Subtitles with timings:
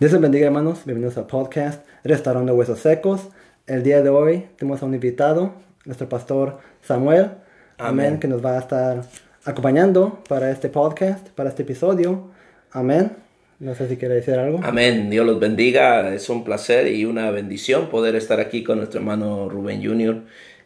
[0.00, 3.28] Dios les bendiga hermanos, bienvenidos al podcast Restaurando Huesos Secos.
[3.66, 5.52] El día de hoy tenemos a un invitado,
[5.84, 7.32] nuestro pastor Samuel,
[7.76, 8.18] amén, Amén.
[8.18, 9.02] que nos va a estar
[9.44, 12.30] acompañando para este podcast, para este episodio.
[12.72, 13.12] Amén.
[13.58, 14.60] No sé si quiere decir algo.
[14.62, 15.10] Amén.
[15.10, 16.14] Dios los bendiga.
[16.14, 20.22] Es un placer y una bendición poder estar aquí con nuestro hermano Rubén Jr.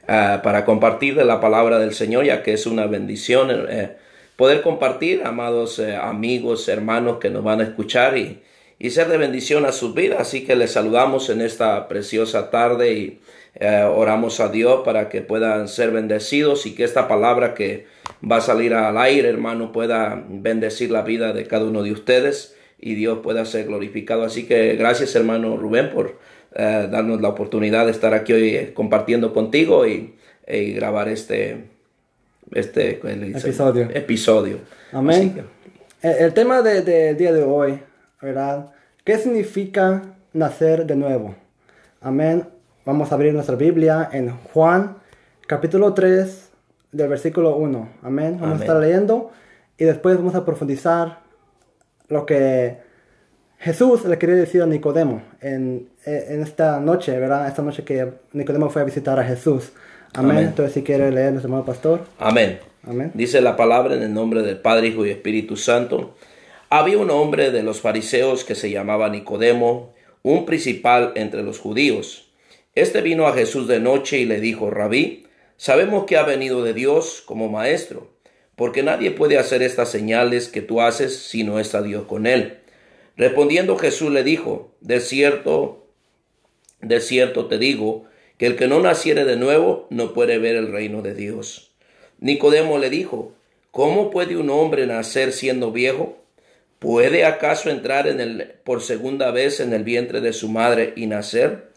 [0.07, 3.97] ah, para compartir de la palabra del Señor, ya que es una bendición eh,
[4.37, 8.41] poder compartir, amados eh, amigos, hermanos que nos van a escuchar y,
[8.85, 10.21] y ser de bendición a sus vidas.
[10.21, 13.21] Así que les saludamos en esta preciosa tarde y
[13.55, 17.87] eh, oramos a Dios para que puedan ser bendecidos y que esta palabra que
[18.31, 22.57] va a salir al aire, hermano, pueda bendecir la vida de cada uno de ustedes
[22.79, 24.25] y Dios pueda ser glorificado.
[24.25, 26.19] Así que gracias, hermano Rubén, por
[26.55, 30.15] eh, darnos la oportunidad de estar aquí hoy eh, compartiendo contigo y,
[30.47, 31.65] y grabar este,
[32.53, 33.01] este.
[33.01, 33.89] Episodio.
[33.95, 34.59] episodio.
[34.93, 35.33] Amén.
[35.35, 37.79] que- El, el tema de- del día de hoy,
[38.21, 38.71] ¿verdad?
[39.05, 41.35] ¿Qué significa nacer de nuevo?
[42.01, 42.49] Amén.
[42.87, 44.97] Vamos a abrir nuestra Biblia en Juan,
[45.47, 46.49] capítulo 3,
[46.91, 47.89] del versículo 1.
[48.03, 48.39] Amén.
[48.41, 48.61] Vamos Amén.
[48.61, 49.31] a estar leyendo
[49.77, 51.19] y después vamos a profundizar
[52.09, 52.79] lo que
[53.59, 57.47] Jesús le quería decir a Nicodemo en, en esta noche, ¿verdad?
[57.47, 59.73] Esta noche que Nicodemo fue a visitar a Jesús.
[60.15, 60.31] Amén.
[60.31, 60.47] Amén.
[60.47, 62.07] Entonces, si quiere leer, nuestro hermano pastor.
[62.19, 62.59] Amén.
[62.83, 63.11] Amén.
[63.13, 66.15] Dice la palabra en el nombre del Padre, Hijo y Espíritu Santo.
[66.77, 69.95] Había un hombre de los fariseos que se llamaba Nicodemo,
[70.25, 72.33] un principal entre los judíos.
[72.75, 75.25] Este vino a Jesús de noche y le dijo, Rabí,
[75.57, 78.11] sabemos que ha venido de Dios como maestro,
[78.57, 82.59] porque nadie puede hacer estas señales que tú haces si no está Dios con él.
[83.17, 85.87] Respondiendo Jesús le dijo, de cierto,
[86.81, 90.73] de cierto te digo, que el que no naciere de nuevo no puede ver el
[90.73, 91.71] reino de Dios.
[92.19, 93.33] Nicodemo le dijo,
[93.71, 96.24] ¿cómo puede un hombre nacer siendo viejo?
[96.79, 101.07] ¿Puede acaso entrar en el, por segunda vez en el vientre de su madre y
[101.07, 101.69] nacer?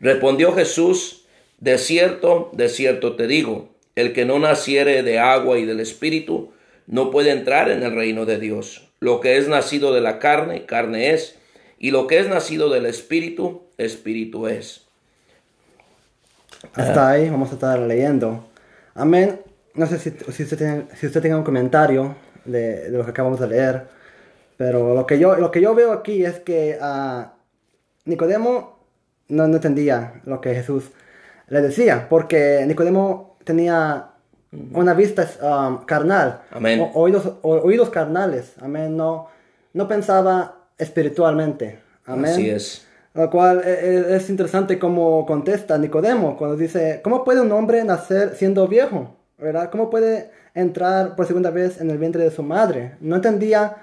[0.00, 1.24] Respondió Jesús,
[1.60, 6.52] de cierto, de cierto te digo, el que no naciere de agua y del espíritu
[6.86, 8.88] no puede entrar en el reino de Dios.
[9.00, 11.36] Lo que es nacido de la carne, carne es,
[11.78, 14.86] y lo que es nacido del espíritu, espíritu es.
[16.74, 18.48] Hasta ahí vamos a estar leyendo.
[18.94, 19.40] Amén.
[19.74, 23.10] No sé si, si, usted, tiene, si usted tenga un comentario de, de lo que
[23.10, 23.95] acabamos de leer,
[24.56, 27.32] pero lo que yo, lo que yo veo aquí es que a
[28.04, 28.78] Nicodemo
[29.28, 30.90] no, no entendía lo que Jesús
[31.48, 34.10] le decía, porque Nicodemo tenía
[34.72, 36.80] una vista um, carnal, Amén.
[36.80, 39.28] o- oídos, o- oídos carnales, amén, no,
[39.74, 42.32] no pensaba espiritualmente, amén.
[42.32, 42.86] Así es.
[43.14, 43.70] Lo cual e-
[44.12, 49.16] e- es interesante como contesta Nicodemo cuando dice, ¿cómo puede un hombre nacer siendo viejo?
[49.38, 49.70] ¿Verdad?
[49.70, 52.96] ¿Cómo puede entrar por segunda vez en el vientre de su madre?
[53.00, 53.76] No entendía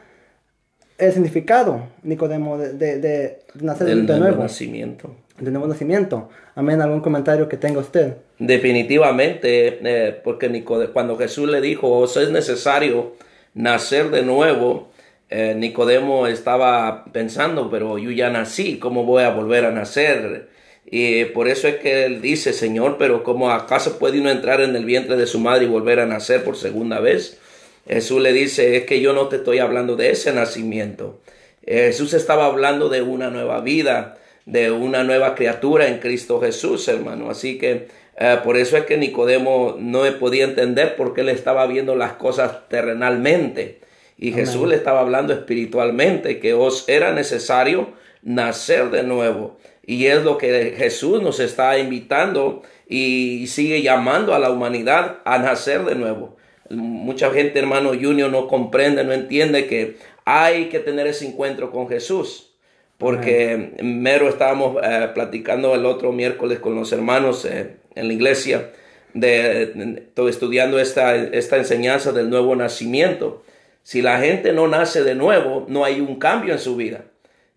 [0.97, 5.15] el significado, Nicodemo, de, de, de nacer Del de nuevo nacimiento.
[5.39, 6.29] de nuevo nacimiento.
[6.55, 8.13] Amén, ¿algún comentario que tenga usted?
[8.39, 13.13] Definitivamente, eh, porque Nicode- cuando Jesús le dijo, os es necesario
[13.53, 14.89] nacer de nuevo,
[15.29, 20.49] eh, Nicodemo estaba pensando, pero yo ya nací, ¿cómo voy a volver a nacer?
[20.85, 24.75] Y por eso es que él dice, Señor, pero ¿cómo acaso puede uno entrar en
[24.75, 27.39] el vientre de su madre y volver a nacer por segunda vez?
[27.87, 31.19] Jesús le dice, es que yo no te estoy hablando de ese nacimiento.
[31.65, 37.29] Jesús estaba hablando de una nueva vida, de una nueva criatura en Cristo Jesús, hermano.
[37.29, 41.65] Así que eh, por eso es que Nicodemo no podía entender por qué él estaba
[41.67, 43.79] viendo las cosas terrenalmente.
[44.17, 47.89] Y Jesús le estaba hablando espiritualmente, que os era necesario
[48.21, 49.57] nacer de nuevo.
[49.85, 55.39] Y es lo que Jesús nos está invitando y sigue llamando a la humanidad a
[55.39, 56.37] nacer de nuevo.
[56.73, 61.87] Mucha gente, hermano Junior, no comprende, no entiende que hay que tener ese encuentro con
[61.87, 62.53] Jesús.
[62.97, 68.71] Porque mero estábamos eh, platicando el otro miércoles con los hermanos eh, en la iglesia,
[69.13, 73.43] de, estudiando esta, esta enseñanza del nuevo nacimiento.
[73.83, 77.05] Si la gente no nace de nuevo, no hay un cambio en su vida.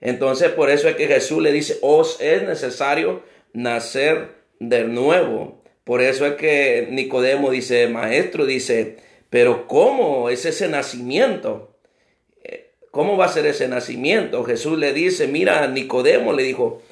[0.00, 3.22] Entonces, por eso es que Jesús le dice, os es necesario
[3.52, 5.62] nacer de nuevo.
[5.84, 8.96] Por eso es que Nicodemo dice, maestro, dice,
[9.30, 11.76] pero ¿cómo es ese nacimiento?
[12.44, 14.44] Eh, ¿Cómo va a ser ese nacimiento?
[14.44, 16.82] Jesús le dice, mira, Nicodemo le dijo,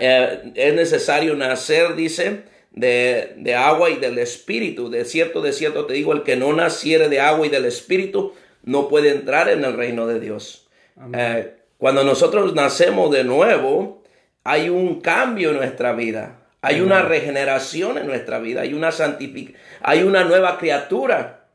[0.00, 2.42] eh, es necesario nacer, dice,
[2.72, 4.90] de, de agua y del espíritu.
[4.90, 8.34] De cierto, de cierto te digo, el que no naciere de agua y del espíritu
[8.62, 10.68] no puede entrar en el reino de Dios.
[11.14, 14.02] Eh, cuando nosotros nacemos de nuevo,
[14.44, 16.42] hay un cambio en nuestra vida.
[16.62, 21.46] Hay una regeneración en nuestra vida, hay una santificación, hay una nueva criatura,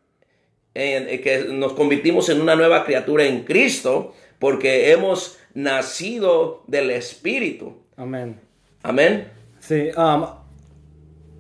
[0.74, 6.92] en- en que nos convertimos en una nueva criatura en Cristo, porque hemos nacido del
[6.92, 7.76] Espíritu.
[7.98, 8.40] Amén.
[8.84, 9.28] Amén.
[9.60, 10.26] Sí, um,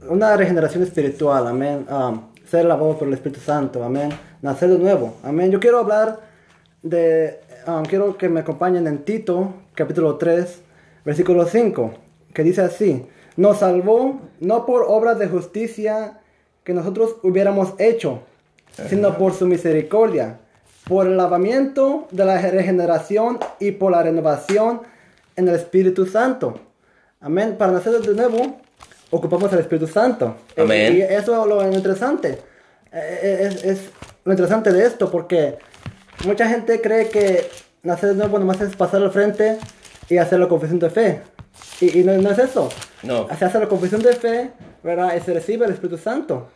[0.10, 1.86] una regeneración espiritual, amén.
[1.89, 4.10] Um, ser lavado por el Espíritu Santo, amén.
[4.42, 5.50] Nacer de nuevo, amén.
[5.51, 6.19] Yo quiero hablar
[6.81, 10.62] de, um, quiero que me acompañen en Tito, capítulo 3,
[11.06, 11.94] versículo 5,
[12.33, 13.06] que dice así,
[13.38, 16.19] nos salvó no por obras de justicia
[16.63, 18.22] que nosotros hubiéramos hecho,
[18.90, 20.40] sino por su misericordia,
[20.88, 24.81] por el lavamiento de la regeneración y por la renovación
[25.36, 26.60] en el Espíritu Santo.
[27.19, 27.56] Amén.
[27.58, 28.60] Para nacer de nuevo,
[29.12, 30.36] ocupamos el Espíritu Santo.
[30.58, 30.98] Amén.
[30.98, 32.40] Y eso es lo interesante.
[32.92, 33.80] Eh, Es, es
[34.25, 35.57] lo interesante de esto porque
[36.25, 37.50] mucha gente cree que
[37.84, 39.57] nacer de nuevo nomás es pasar al frente
[40.10, 41.22] y hacer la confesión de fe.
[41.80, 42.69] Y, y no, no es eso.
[43.03, 43.27] No.
[43.38, 44.51] Se hace la confesión de fe,
[44.83, 45.15] ¿verdad?
[45.15, 46.50] Y se recibe el Espíritu Santo.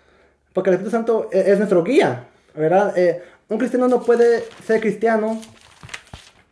[0.54, 2.98] Porque el Espíritu Santo es, es nuestro guía, ¿verdad?
[2.98, 5.42] Eh, un cristiano no puede ser cristiano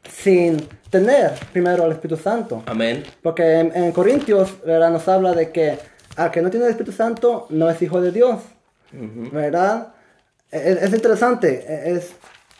[0.09, 0.57] sin
[0.89, 2.63] tener primero el Espíritu Santo.
[2.65, 3.03] Amén.
[3.21, 4.91] Porque en, en Corintios, ¿verdad?
[4.91, 5.79] Nos habla de que
[6.15, 8.41] al que no tiene el Espíritu Santo no es hijo de Dios,
[8.91, 9.93] ¿verdad?
[10.51, 11.65] Es, es interesante,
[11.95, 12.11] es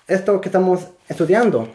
[0.07, 1.69] esto que estamos estudiando.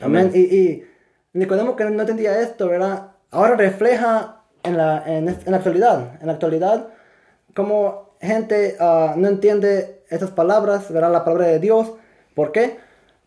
[0.00, 0.30] Amén.
[0.32, 0.84] Y, y
[1.32, 3.13] Nicodemo que no entendía esto, ¿verdad?
[3.34, 6.88] Ahora refleja en la, en, en la actualidad, en la actualidad,
[7.54, 11.12] como gente ah, no entiende estas palabras, ¿verdad?
[11.12, 11.92] La palabra de Dios.
[12.34, 12.78] ¿Por qué?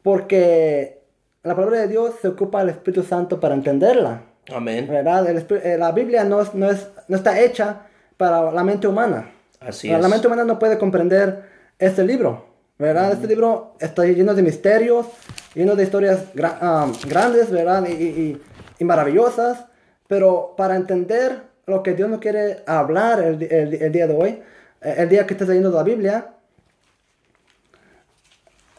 [0.03, 1.01] Porque
[1.43, 4.21] la palabra de Dios se ocupa del Espíritu Santo para entenderla.
[4.53, 4.87] Amén.
[4.89, 5.29] ¿verdad?
[5.29, 7.81] El eh, la Biblia no, es- no, es, no está hecha
[8.15, 9.29] para la mente humana.
[9.59, 10.01] Así La- es.
[10.01, 11.43] La mente humana no puede comprender
[11.77, 12.45] este libro,
[12.79, 13.11] ¿verdad?
[13.11, 15.05] Este libro está lleno de misterios,
[15.53, 17.85] lleno de historias gra- ah, grandes, ¿verdad?
[17.87, 18.41] Y, y- y-
[18.79, 19.65] y maravillosas,
[20.07, 24.29] pero para entender lo que Dios nos quiere hablar el, el el día de hoy,
[24.81, 26.33] eh, el día que estés leyendo la Biblia,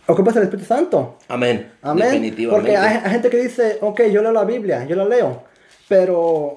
[0.06, 1.16] ocupas el Espíritu Santo.
[1.28, 1.70] Amén.
[1.82, 2.04] Amén.
[2.06, 2.54] Definitivamente.
[2.54, 5.42] Porque hay, hay gente que dice, ok, yo leo la Biblia, yo la leo,
[5.88, 6.54] pero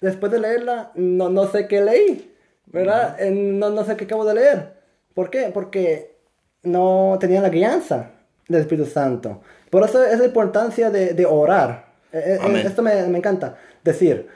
[0.00, 2.34] después de leerla, no, no sé qué leí,
[2.66, 3.16] ¿verdad?
[3.20, 4.74] Eh, No, no sé qué acabo de leer.
[5.14, 5.50] ¿Por qué?
[5.52, 6.16] Porque
[6.62, 8.10] no tenía la guianza
[8.48, 9.40] del Espíritu Santo.
[9.70, 11.93] Por eso es la importancia de, de orar.
[12.14, 12.64] Eh, eh, Amén.
[12.64, 13.56] Esto me, me encanta.
[13.82, 14.28] Decir,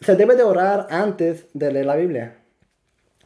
[0.00, 2.36] se debe de orar antes de leer la Biblia.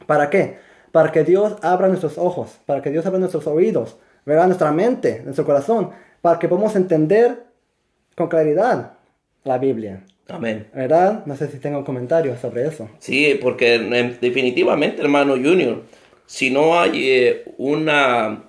[0.07, 0.57] ¿Para qué?
[0.91, 4.47] Para que Dios abra nuestros ojos, para que Dios abra nuestros oídos, ¿verdad?
[4.47, 5.91] Nuestra mente, nuestro corazón,
[6.21, 7.43] para que podamos entender
[8.15, 8.93] con claridad
[9.43, 10.67] la Biblia, Amén.
[10.73, 11.25] ¿verdad?
[11.25, 12.89] No sé si tengo comentarios sobre eso.
[12.97, 15.83] Sí, porque eh, definitivamente, hermano Junior,
[16.25, 18.48] si no hay eh, una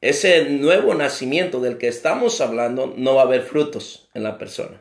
[0.00, 4.80] ese nuevo nacimiento del que estamos hablando, no va a haber frutos en la persona.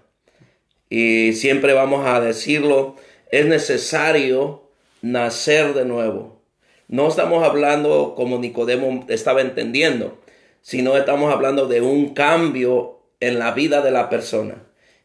[0.90, 2.96] Y siempre vamos a decirlo,
[3.32, 4.64] es necesario
[5.02, 6.42] nacer de nuevo.
[6.88, 10.20] No estamos hablando como Nicodemo estaba entendiendo,
[10.62, 14.64] sino estamos hablando de un cambio en la vida de la persona.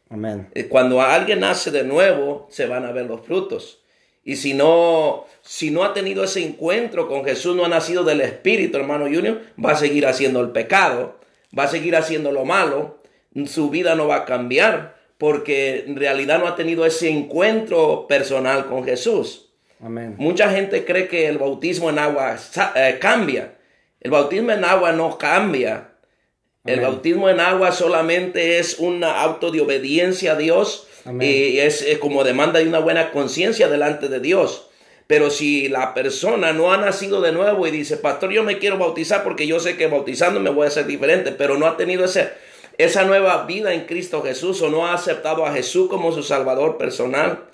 [0.09, 0.49] Amén.
[0.53, 3.82] Eh, Cuando alguien nace de nuevo, se van a ver los frutos.
[4.23, 8.21] Y si no, si no ha tenido ese encuentro con Jesús, no ha nacido del
[8.21, 11.19] Espíritu, hermano Junior, va a seguir haciendo el pecado,
[11.57, 12.99] va a seguir haciendo lo malo,
[13.45, 18.65] su vida no va a cambiar, porque en realidad no ha tenido ese encuentro personal
[18.67, 19.49] con Jesús.
[19.81, 20.15] Amén.
[20.17, 22.37] Mucha gente cree que el bautismo en agua
[22.75, 23.55] eh, cambia.
[23.99, 25.89] El bautismo en agua no cambia.
[26.65, 31.29] El bautismo en agua solamente es una auto de obediencia a Dios Amén.
[31.29, 34.69] y es, como demanda de una buena conciencia delante de Dios.
[35.07, 38.77] Pero si la persona no ha nacido de nuevo y dice, pastor, yo me quiero
[38.77, 42.29] bautizar porque yo sé que bautizándome voy a ser diferente, pero no ha tenido ese,
[42.77, 46.77] esa nueva vida en Cristo Jesús o no ha aceptado a Jesús como su Salvador
[46.77, 47.45] personal,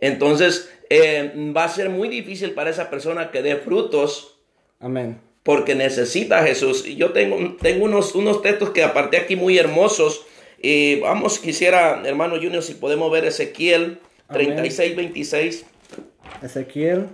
[0.00, 4.38] entonces eh, va a ser muy difícil para esa persona que dé frutos
[4.78, 5.20] Amén.
[5.42, 6.86] porque necesita a Jesús.
[6.86, 10.24] Y yo tengo, tengo unos, unos textos que aparté aquí muy hermosos.
[10.60, 14.46] Y vamos, quisiera, hermano Junior, si podemos ver Ezequiel Amén.
[14.48, 15.64] 36, 26.
[16.42, 17.06] Ezequiel.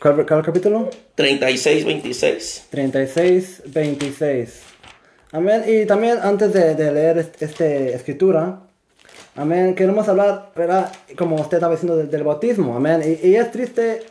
[0.00, 0.90] ¿Cuál, cuál capítulo?
[1.14, 2.66] 36, 26.
[2.70, 4.62] 36, 26.
[5.32, 5.64] Amén.
[5.66, 8.60] Y también antes de, de leer est- este escritura,
[9.34, 10.92] amén, queremos hablar, ¿verdad?
[11.16, 13.02] Como usted estaba diciendo del, del bautismo, amén.
[13.22, 14.02] Y, y es triste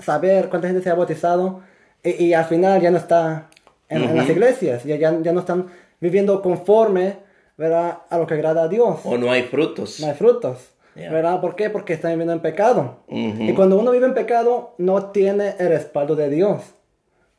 [0.00, 1.62] saber cuánta gente se ha bautizado
[2.02, 3.50] y, y al final ya no está
[3.88, 5.66] en, en las iglesias, ya, ya, ya no están
[6.00, 7.16] viviendo conforme,
[7.56, 7.98] ¿verdad?
[8.10, 9.00] A lo que agrada a Dios.
[9.04, 10.00] O no hay frutos.
[10.00, 10.58] No hay frutos.
[10.94, 11.12] Yeah.
[11.12, 11.40] ¿Verdad?
[11.40, 11.70] ¿Por qué?
[11.70, 12.96] Porque están viviendo en pecado.
[13.06, 13.42] Ujú.
[13.42, 16.62] Y cuando uno vive en pecado, no tiene el respaldo de Dios.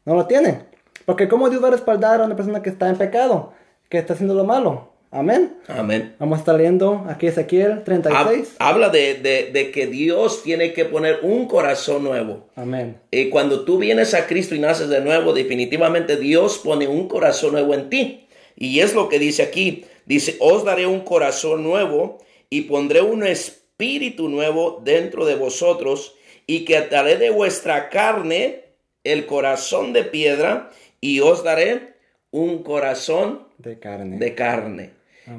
[0.05, 0.61] No lo tiene.
[1.05, 3.51] Porque ¿cómo Dios va a respaldar a una persona que está en pecado?
[3.89, 4.89] Que está haciendo lo malo.
[5.11, 5.57] Amén.
[5.67, 6.15] Amén.
[6.19, 8.55] Vamos a estar leyendo aquí Ezequiel Hab- 36.
[8.59, 12.45] Habla de, de- de que Dios tiene que poner un corazón nuevo.
[12.55, 12.97] Amén.
[13.09, 17.53] Y cuando tú vienes a Cristo y naces de nuevo, definitivamente Dios pone un corazón
[17.53, 18.27] nuevo en ti.
[18.59, 19.85] Y es lo que dice aquí.
[20.05, 26.13] Dice, os daré un corazón nuevo y pondré un espíritu nuevo dentro de vosotros
[26.45, 28.65] y que daré de vuestra carne
[29.03, 31.93] el corazón de piedra y os daré
[32.31, 34.17] un corazón De carne.
[34.17, 34.91] de carne.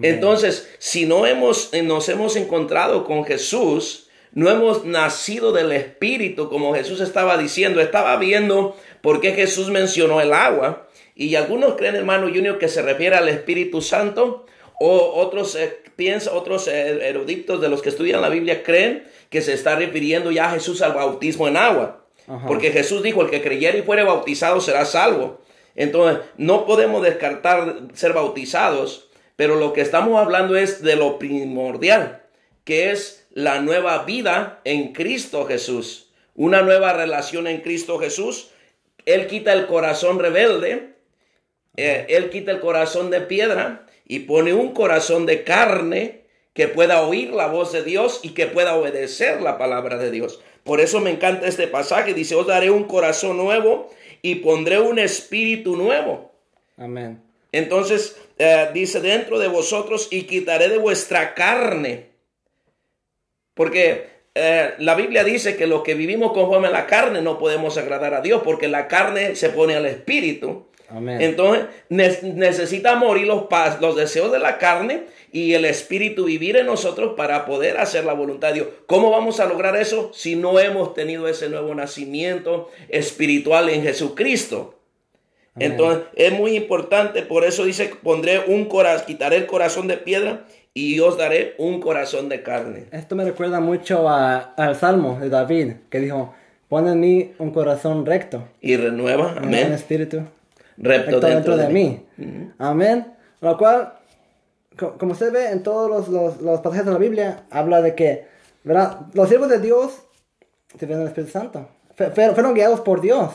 [0.03, 6.75] Entonces, si no hemos, nos hemos encontrado con Jesús, no hemos nacido del Espíritu, como
[6.75, 10.89] Jesús estaba diciendo, estaba viendo por qué Jesús mencionó el agua.
[11.21, 14.47] Y algunos creen, hermano Junior, que se refiere al Espíritu Santo,
[14.81, 19.43] o otros eh, piensan, otros eh, eruditos de los que estudian la Biblia creen que
[19.43, 22.07] se está refiriendo ya a Jesús al bautismo en agua.
[22.27, 22.47] Ajá.
[22.47, 25.43] Porque Jesús dijo, el que creyere y fuere bautizado será salvo.
[25.75, 32.23] Entonces, no podemos descartar ser bautizados, pero lo que estamos hablando es de lo primordial,
[32.65, 36.13] que es la nueva vida en Cristo Jesús.
[36.35, 38.53] Una nueva relación en Cristo Jesús.
[39.05, 40.99] Él quita el corazón rebelde,
[41.77, 46.21] eh, Él quita el corazón de piedra y pone un corazón de carne
[46.53, 50.41] que pueda oír la voz de Dios y que pueda obedecer la palabra de Dios.
[50.65, 52.13] Por eso me encanta este pasaje.
[52.13, 53.91] Dice, os daré un corazón nuevo
[54.23, 56.33] y pondré un espíritu nuevo.
[56.77, 57.23] Amén.
[57.53, 62.11] Entonces eh, dice dentro de vosotros y quitaré de vuestra carne.
[63.55, 67.77] Porque eh, la Biblia dice que los que vivimos conforme a la carne no podemos
[67.77, 70.67] agradar a Dios porque la carne se pone al espíritu.
[70.91, 71.21] Amén.
[71.21, 73.45] Entonces ne- necesita morir los,
[73.81, 78.13] los deseos de la carne y el espíritu vivir en nosotros para poder hacer la
[78.13, 78.67] voluntad de Dios.
[78.87, 84.75] ¿Cómo vamos a lograr eso si no hemos tenido ese nuevo nacimiento espiritual en Jesucristo?
[85.55, 85.73] Amén.
[85.73, 90.45] Entonces es muy importante, por eso dice, pondré un corazón, quitaré el corazón de piedra
[90.75, 92.85] y os daré un corazón de carne.
[92.93, 96.35] Esto me recuerda mucho a- al Salmo de David, que dijo,
[96.69, 100.23] pon en mí un corazón recto, Y renueva, amén, espíritu
[100.81, 102.07] recto recto dentro de mí.
[102.59, 103.15] Amén.
[103.41, 103.93] Lo cual,
[104.79, 107.95] co- como usted ve en todos los, los- los pasajes de la Biblia, habla de
[107.95, 108.27] que,
[108.65, 109.01] ¿verdad?
[109.15, 110.03] Los siervos de Dios
[110.79, 111.69] sirven al Espíritu Santo.
[111.97, 113.31] Fue- fueron fueron guiados por Dios,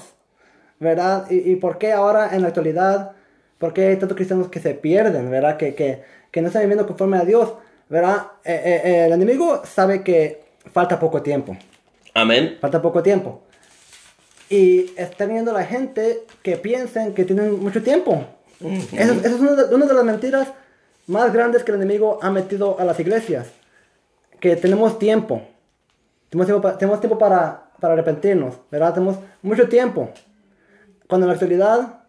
[0.80, 1.26] ¿verdad?
[1.30, 3.12] Y, y por qué ahora en la actualidad,
[3.58, 5.58] por qué hay tantos cristianos que se pierden, ¿verdad?
[5.58, 7.54] Que, que, que no están viviendo conforme a Dios,
[7.90, 8.28] ¿verdad?
[8.44, 11.56] Eh, eh, eh, el enemigo sabe que falta poco tiempo.
[12.14, 12.58] Amén.
[12.60, 13.42] Falta poco tiempo.
[14.50, 18.24] Y está viendo la gente que piensen que tienen mucho tiempo.
[18.62, 20.48] Eso, eso es una de, una de las mentiras
[21.08, 23.48] más grandes que el enemigo ha metido a las iglesias.
[24.40, 25.42] Que tenemos tiempo.
[26.30, 28.94] Tenemos tiempo, pa- tenemos tiempo para, para arrepentirnos, ¿verdad?
[28.94, 30.10] Tenemos mucho tiempo.
[31.08, 32.00] Cuando en la actualidad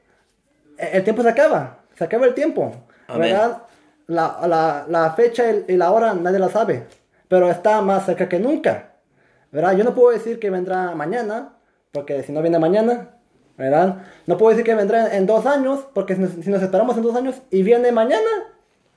[0.78, 1.78] eh, el tiempo se acaba.
[1.96, 2.72] Se acaba el tiempo.
[3.08, 3.32] Amén.
[3.32, 3.62] ¿Verdad?
[4.08, 6.86] La, la, la fecha y y la hora nadie la sabe.
[7.28, 8.92] Pero está más cerca que nunca.
[9.50, 9.74] ¿verdad?
[9.76, 11.55] Yo no puedo decir que vendrá mañana,
[11.96, 13.10] porque si no viene mañana,
[13.56, 14.02] ¿verdad?
[14.26, 17.02] No puedo decir que vendrá en dos años, porque si nos, si nos esperamos en
[17.02, 18.28] dos años y viene mañana,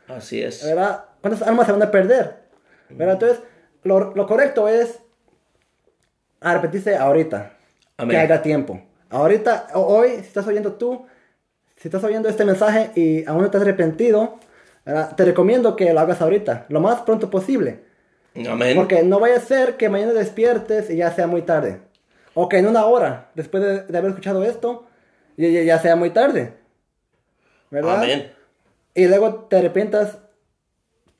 [0.08, 0.65] Así es.
[0.65, 1.06] ¿verdad?
[1.22, 2.36] ¿Cuántas almas se van a perder?
[2.89, 3.13] ¿verdad?
[3.13, 3.39] Entonces,
[3.84, 5.00] lo, lo correcto es
[6.41, 7.53] arrepentirse ahorita,
[7.98, 8.12] Amén.
[8.15, 8.82] que haya tiempo.
[9.10, 11.06] Ahorita, o- hoy, si estás oyendo tú,
[11.77, 14.39] si estás oyendo este mensaje y aún no te has arrepentido,
[14.86, 15.15] ¿verdad?
[15.15, 17.82] te recomiendo que lo hagas ahorita, lo más pronto posible.
[18.48, 18.75] Amén.
[18.75, 21.79] Porque no vaya a ser que mañana despiertes y ya sea muy tarde.
[22.33, 24.86] O que en una hora, después de, de haber escuchado esto,
[25.38, 26.53] ya, ya- sea muy tarde.
[27.71, 28.03] ¿Verdad?
[28.03, 28.31] Amén.
[28.93, 30.17] Y luego te arrepientas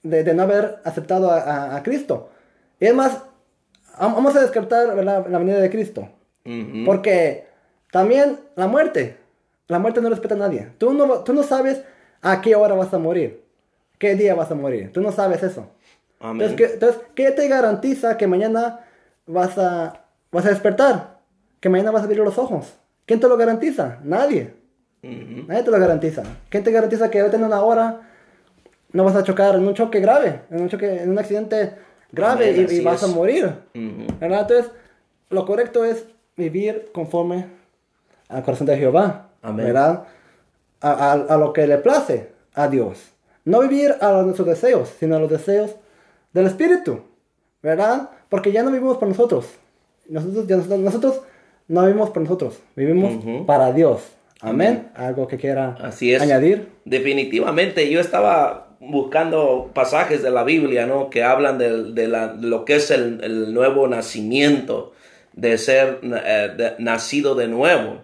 [0.04, 2.30] de, de no haber aceptado a, a- a Cristo.
[2.80, 3.18] Y es más,
[3.98, 5.26] vam- vamos a descartar ¿verdad?
[5.28, 6.10] la venida de Cristo.
[6.46, 6.86] Ujú.
[6.86, 7.48] Porque
[7.92, 9.18] también la muerte,
[9.68, 10.70] la muerte no respeta a nadie.
[10.78, 11.82] Tú no, tú no sabes
[12.22, 13.44] a qué hora vas a morir,
[13.98, 14.92] qué día vas a morir.
[14.92, 15.68] Tú no sabes eso.
[16.20, 16.42] Amén.
[16.50, 18.82] Entonces, ¿qué, entonces, ¿qué te garantiza que mañana
[19.26, 21.20] vas a, vas a despertar?
[21.60, 22.74] Que mañana vas a abrir los ojos.
[23.06, 24.00] ¿Quién te lo garantiza?
[24.04, 24.54] Nadie.
[25.04, 25.48] Ujú.
[25.48, 26.24] Nadie te lo garantiza.
[26.50, 28.02] ¿Quién te garantiza que ahorita en una hora
[28.92, 30.42] no vas a chocar en un choque grave?
[30.50, 31.76] En un choque, en un accidente
[32.12, 33.46] grave Amén, y- vas a morir.
[33.74, 34.08] Ujú.
[34.20, 34.42] ¿Verdad?
[34.42, 34.72] Entonces,
[35.30, 36.06] lo correcto es
[36.38, 37.48] vivir conforme
[38.30, 39.30] al corazón de Jehová.
[39.42, 39.66] Amén.
[39.68, 40.04] ¿Verdad?
[40.82, 43.12] A, a- a lo que le place a Dios.
[43.46, 45.76] No vivir a nuestros deseos, sino a los deseos
[46.34, 47.02] del Espíritu.
[47.62, 48.10] ¿Verdad?
[48.30, 49.48] Porque ya no vivimos por nosotros.
[50.10, 51.22] Nosotros, nosotros,
[51.68, 52.60] no vivimos por nosotros.
[52.76, 54.02] Vivimos para Dios.
[54.42, 54.90] Amén.
[54.96, 56.22] Algo que quiera Así es.
[56.22, 56.68] añadir.
[56.86, 61.10] Definitivamente, yo estaba buscando pasajes de la Biblia, ¿no?
[61.10, 64.94] Que hablan del- de, la- de lo que es el, el nuevo nacimiento,
[65.34, 68.02] de ser eh, de- nacido de nuevo.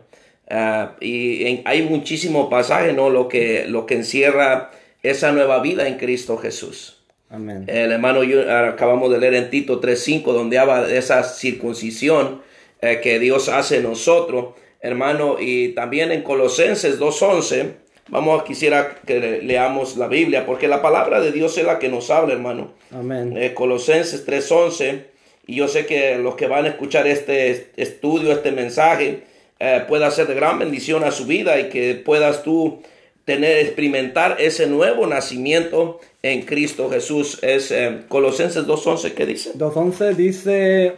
[0.49, 3.09] Ah, y en- hay muchísimos pasajes, ¿no?
[3.09, 4.69] Lo que, lo que encierra
[5.03, 6.94] esa nueva vida en Cristo Jesús.
[7.29, 7.65] Amén.
[7.67, 12.41] El hermano, yo, ah, acabamos de leer en Tito 3.5, donde habla de esa circuncisión
[12.81, 17.71] eh, que Dios hace en nosotros, hermano, y también en Colosenses 2.11,
[18.07, 21.89] Vamos, quisiera que le- leamos la Biblia, porque la palabra de Dios es la que
[21.89, 22.71] nos habla, hermano.
[22.91, 23.35] Amén.
[23.35, 25.05] Eh, Colosenses 3:11,
[25.47, 29.23] y yo sé que los que van a escuchar este estudio, este mensaje,
[29.59, 32.83] eh, pueda ser de gran bendición a su vida y que puedas tú
[33.25, 37.39] tener, experimentar ese nuevo nacimiento en Cristo Jesús.
[37.41, 39.53] Es eh, Colosenses 2:11 que dice.
[39.55, 40.95] 2.11 dice,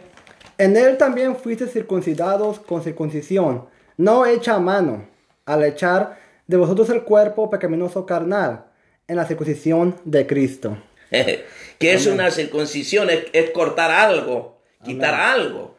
[0.58, 3.66] en él también fuiste circuncidados con circuncisión,
[3.96, 5.08] no hecha a mano,
[5.46, 8.66] al echar de vosotros el cuerpo pecaminoso carnal,
[9.06, 10.76] en la circuncisión de Cristo.
[11.10, 15.78] que es una circuncisión, es, es cortar algo, quitar algo.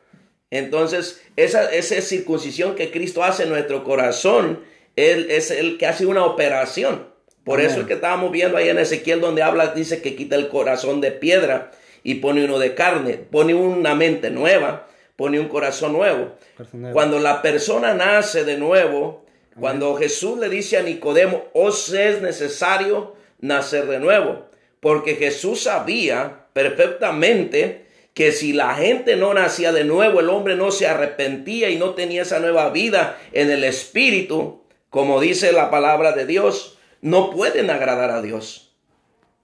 [0.50, 4.62] Entonces, esa, esa circuncisión que Cristo hace en nuestro corazón,
[5.00, 7.08] Él es el que hace una operación.
[7.44, 7.72] Por Amén.
[7.72, 11.02] eso es que estábamos viendo ahí en Ezequiel donde habla, dice que quita el corazón
[11.02, 11.72] de piedra
[12.04, 16.36] y pone uno de carne, pone una mente nueva, pone un corazón nuevo.
[16.94, 19.26] Cuando la persona nace de nuevo,
[19.60, 24.46] cuando Jesús le dice a Nicodemo, os es necesario nacer de nuevo,
[24.80, 30.72] porque Jesús sabía perfectamente que si la gente no nacía de nuevo, el hombre no
[30.72, 36.12] se arrepentía y no tenía esa nueva vida en el espíritu, como dice la palabra
[36.14, 38.74] de Dios, no pueden agradar a Dios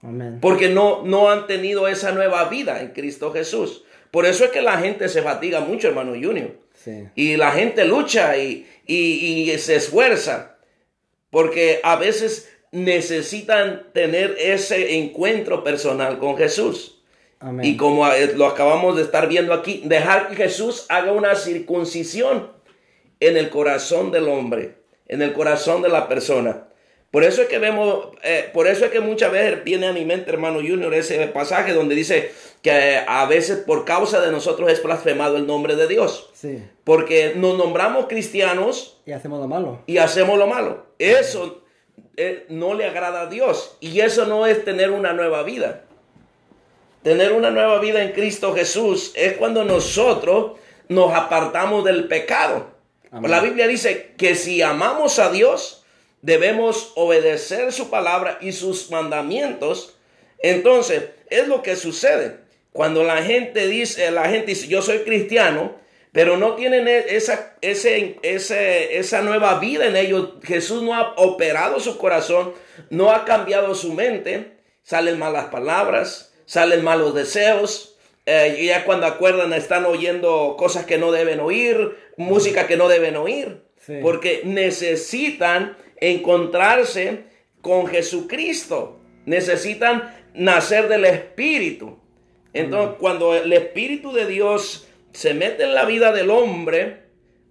[0.02, 0.38] Amén.
[0.40, 3.84] porque no, no han tenido esa nueva vida en Cristo Jesús.
[4.10, 6.50] Por eso es que la gente se fatiga mucho, hermano Junior.
[6.74, 7.08] Sí.
[7.14, 10.56] Y la gente lucha y, y- y se esfuerza,
[11.30, 17.02] porque a veces necesitan tener ese encuentro personal con Jesús.
[17.40, 17.64] Amén.
[17.66, 22.52] Y como eh, lo acabamos de estar viendo aquí, dejar que Jesús haga una circuncisión
[23.20, 24.76] en el corazón del hombre,
[25.08, 26.64] en el corazón de la persona.
[27.10, 30.04] Por eso es que vemos, eh, por eso es que muchas veces viene a mi
[30.04, 32.32] mente, hermano Junior, ese pasaje donde dice
[32.62, 36.30] que eh, a veces por causa de nosotros es blasfemado el nombre de Dios.
[36.34, 36.62] Sí.
[36.84, 39.80] Porque nos nombramos cristianos Y hacemos lo malo.
[39.86, 40.86] y hacemos lo malo.
[40.98, 41.62] Eso
[42.16, 43.76] eh, no le agrada a Dios.
[43.80, 45.84] Y eso no es tener una nueva vida.
[47.02, 52.66] Tener una nueva vida en Cristo Jesús es cuando nosotros nos apartamos del pecado.
[53.10, 53.30] Amén.
[53.30, 55.84] La Biblia dice que si amamos a Dios,
[56.22, 59.96] debemos obedecer su palabra y sus mandamientos.
[60.38, 62.38] Entonces, es lo que sucede.
[62.72, 65.76] Cuando la gente dice, la gente dice, yo soy cristiano,
[66.12, 70.30] pero no tienen e- esa, ese, ese- esa nueva vida en ellos.
[70.42, 72.52] Jesús no ha operado su corazón,
[72.90, 74.52] no ha cambiado su mente.
[74.82, 77.95] Salen malas palabras, salen malos deseos.
[78.26, 83.16] Eh, ya cuando acuerdan están oyendo cosas que no deben oír, música que no deben
[83.16, 83.62] oír.
[83.78, 83.98] Sí.
[84.02, 87.24] Porque necesitan encontrarse
[87.62, 88.98] con Jesucristo.
[89.26, 91.98] Necesitan nacer del Espíritu.
[92.52, 97.02] Entonces, cuando el Espíritu de Dios se mete en la vida del hombre,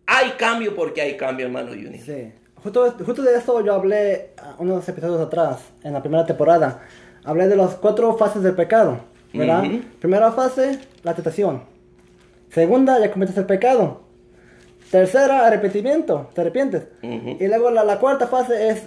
[0.05, 2.03] hay cambio porque hay cambio, hermano Junior.
[2.03, 2.31] Sí.
[2.61, 6.81] Justo, justo de esto yo hablé ah, unos episodios atrás, en la primera temporada.
[7.23, 8.99] Hablé de las cuatro fases del pecado,
[9.37, 9.63] ¿verdad?
[9.65, 9.81] Ujú.
[9.99, 11.63] Primera fase, la tentación.
[12.49, 14.01] Segunda, ya cometes el pecado.
[14.91, 16.83] Tercera, arrepentimiento, te arrepientes.
[17.03, 17.37] Ujú.
[17.39, 18.83] Y luego la, la cuarta fase es,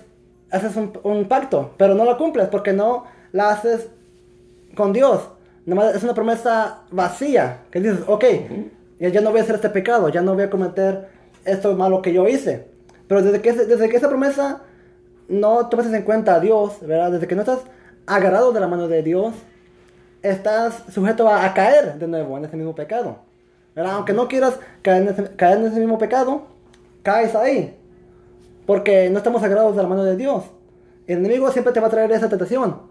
[0.50, 3.88] haces un, un pacto, pero no lo cumples porque no la haces
[4.74, 5.28] con Dios.
[5.66, 8.24] Nomás es una promesa vacía, que dices, ok,
[9.00, 11.08] ya, ya no voy a hacer este pecado, ya no voy a cometer
[11.44, 12.68] esto malo que yo hice.
[13.06, 14.62] Pero desde que, desde que esa promesa
[15.28, 17.12] no tomas en cuenta a Dios, ¿verdad?
[17.12, 17.60] Desde que no estás
[18.06, 19.34] agarrado de la mano de Dios,
[20.22, 23.28] estás sujeto a, a caer de nuevo en ese mismo pecado.
[23.78, 23.94] ¿verdad?
[23.94, 26.48] Aunque no quieras caer en, ese, caer en ese mismo pecado,
[27.04, 27.76] caes ahí.
[28.66, 30.44] Porque no estamos agarrados de la mano de Dios.
[31.06, 32.82] El enemigo siempre te va a traer esa tentación.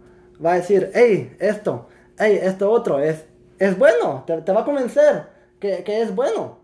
[0.43, 3.25] Va a decir, hey, esto, hey, esto otro, es,
[3.59, 4.23] es bueno.
[4.25, 5.23] Te, te va a convencer
[5.59, 6.59] que, que es bueno.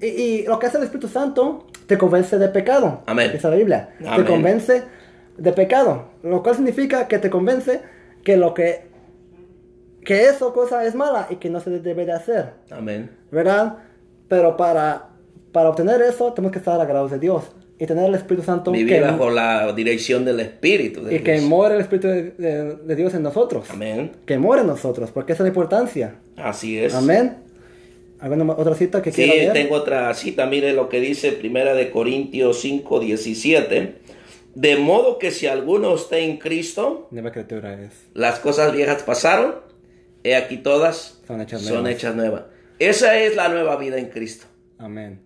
[0.00, 3.02] Y, y lo que hace el Espíritu Santo, te convence de pecado.
[3.06, 3.30] Amén.
[3.32, 3.90] Dice la Biblia.
[4.00, 4.16] Amén.
[4.16, 4.82] Te convence
[5.36, 6.06] de pecado.
[6.24, 7.80] Lo cual significa que te convence
[8.24, 8.91] que lo que
[10.04, 13.10] que eso cosa es mala y que no se debe de hacer, Amén.
[13.30, 13.78] ¿verdad?
[14.28, 15.08] Pero para,
[15.52, 17.44] para obtener eso tenemos que estar agarrados de Dios
[17.78, 21.32] y tener el Espíritu Santo Vivir que, bajo la dirección del Espíritu de y que
[21.34, 21.44] Dios.
[21.44, 23.68] more el Espíritu de, de- de Dios en nosotros.
[23.70, 24.12] Amén.
[24.26, 26.14] Que more en nosotros, porque esa es la importancia.
[26.36, 26.94] Así es.
[26.94, 27.38] Amén.
[28.20, 29.52] ¿Alguna otra cita que Sí, quiera leer?
[29.52, 33.96] tengo otra cita, mire lo que dice Primera de Corintios 5, 17.
[34.54, 37.90] De modo que si alguno está en Cristo, Nueva criatura es.
[38.14, 39.54] las cosas viejas pasaron,
[40.24, 41.92] he aquí todas Son hechas son nuevas.
[41.92, 42.42] hechas nuevas.
[42.78, 44.46] Esa es la nueva vida en Cristo.
[44.78, 45.20] Amén.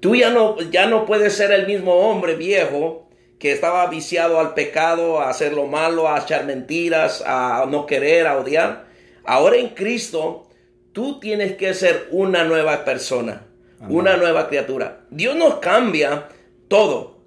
[0.00, 4.54] Tú ya no, ya no puedes ser el mismo hombre viejo que estaba viciado al
[4.54, 8.86] pecado, a hacer lo malo, a echar mentiras, a no querer, a odiar.
[9.24, 10.48] Ahora en Cristo,
[10.92, 13.46] tú tienes que ser una nueva persona,
[13.80, 13.96] Amén.
[13.96, 15.00] una nueva criatura.
[15.10, 16.28] Dios nos cambia
[16.68, 17.19] todo,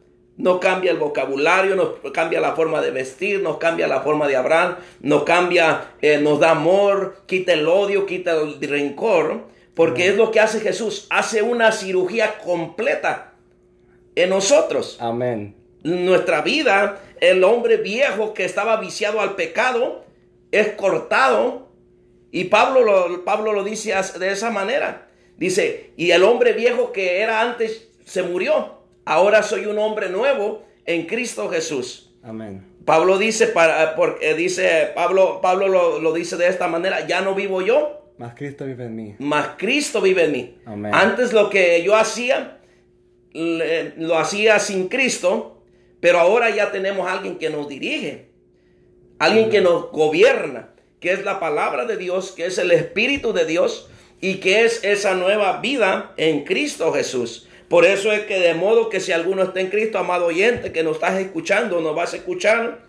[0.44, 4.36] Nos cambia el vocabulario, nos cambia la forma de vestir, nos cambia la forma de
[4.36, 10.18] hablar, nos cambia, eh, nos da amor, quita el odio, quita el rencor, porque es
[10.18, 13.36] lo que hace Jesús, hace una cirugía completa
[14.16, 14.98] en nosotros.
[15.00, 15.56] Amén.
[15.84, 20.04] Nuestra vida, el hombre viejo que estaba viciado al pecado,
[20.52, 21.70] es cortado.
[22.32, 25.08] Y Pablo lo, Pablo lo dice de esa manera.
[25.38, 28.83] Dice, y el hombre viejo que era antes se murió.
[29.06, 32.14] Ahora soy un hombre nuevo en Cristo Jesús.
[32.24, 32.66] Amén.
[32.86, 37.36] Pablo dice, para, porque dice, Pablo, Pablo lo, lo dice de esta manera, ya no
[37.36, 38.12] vivo yo.
[38.18, 39.16] Más Cristo vive en mí.
[39.20, 40.58] Más Cristo vive en mí.
[40.66, 40.94] Amén.
[40.94, 42.60] Antes lo que yo hacía,
[43.34, 45.64] lo hacía sin Cristo,
[46.00, 48.30] pero ahora ya tenemos alguien que nos dirige,
[49.20, 53.46] alguien que nos gobierna, que es la palabra de Dios, que es el Espíritu de
[53.46, 53.90] Dios
[54.22, 57.48] y que es esa nueva vida en Cristo Jesús.
[57.74, 60.84] Por eso es que de modo que si alguno está en Cristo, amado oyente, que
[60.84, 62.82] nos estás escuchando, nos vas a escuchar,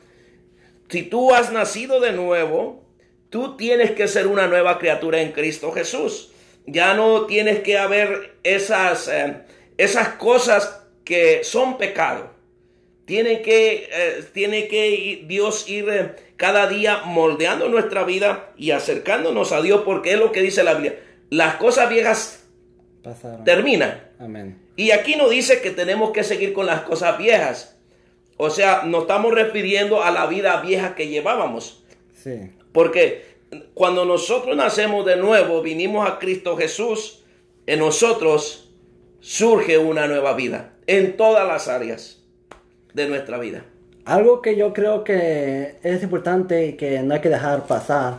[0.90, 2.85] si tú has nacido de nuevo,
[3.31, 6.33] tú tienes que ser una nueva criatura en Cristo Jesús.
[6.66, 9.37] Ya no tienes que haber esas, eh,
[9.79, 12.33] esas cosas que son pecado.
[13.07, 19.51] Tiene que, eh, tiene que Dios ir eh, cada día moldeando nuestra vida y acercándonos
[19.53, 20.99] a Dios, porque es lo que dice la Biblia.
[21.31, 22.44] Las cosas viejas
[23.03, 23.44] Pasaron.
[23.44, 24.11] terminan.
[24.18, 24.63] Amén.
[24.77, 27.77] Y aquí no dice que tenemos que seguir con las cosas viejas.
[28.37, 31.85] O sea, nos estamos refiriendo a la vida vieja que llevábamos.
[32.15, 32.51] Sí.
[32.73, 33.35] Porque
[33.75, 37.25] cuando nosotros nacemos de nuevo, vinimos a Cristo Jesús,
[37.67, 38.73] en nosotros
[39.21, 42.23] surge una nueva vida en todas las áreas
[42.93, 43.65] de nuestra vida.
[44.05, 48.19] Algo que yo creo que es importante y que no hay que dejar pasar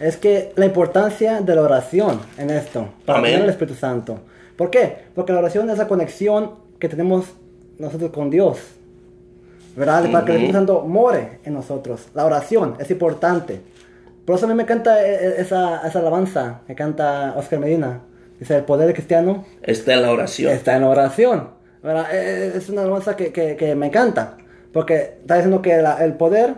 [0.00, 3.42] es que la importancia de la oración en esto, para Amén.
[3.42, 4.20] el Espíritu Santo.
[4.58, 4.96] ¿Por qué?
[5.14, 7.24] Porque la oración es la conexión que tenemos
[7.78, 8.58] nosotros con Dios.
[9.76, 10.10] ¿Verdad?
[10.10, 10.36] Para que el.
[10.38, 12.08] Espíritu Santo more en nosotros.
[12.14, 13.60] La oración es importante.
[14.26, 18.00] Por eso a mí me encanta eh, eh, esa, esa alabanza que canta Oscar Medina.
[18.38, 20.52] Dice, el poder cristiano Está en la oración.
[20.52, 21.48] está en la oración.
[21.82, 22.06] ¿verdad?
[22.12, 24.36] Eh, Es una alabanza que, que- que me encanta.
[24.72, 26.54] Porque está diciendo que la- el poder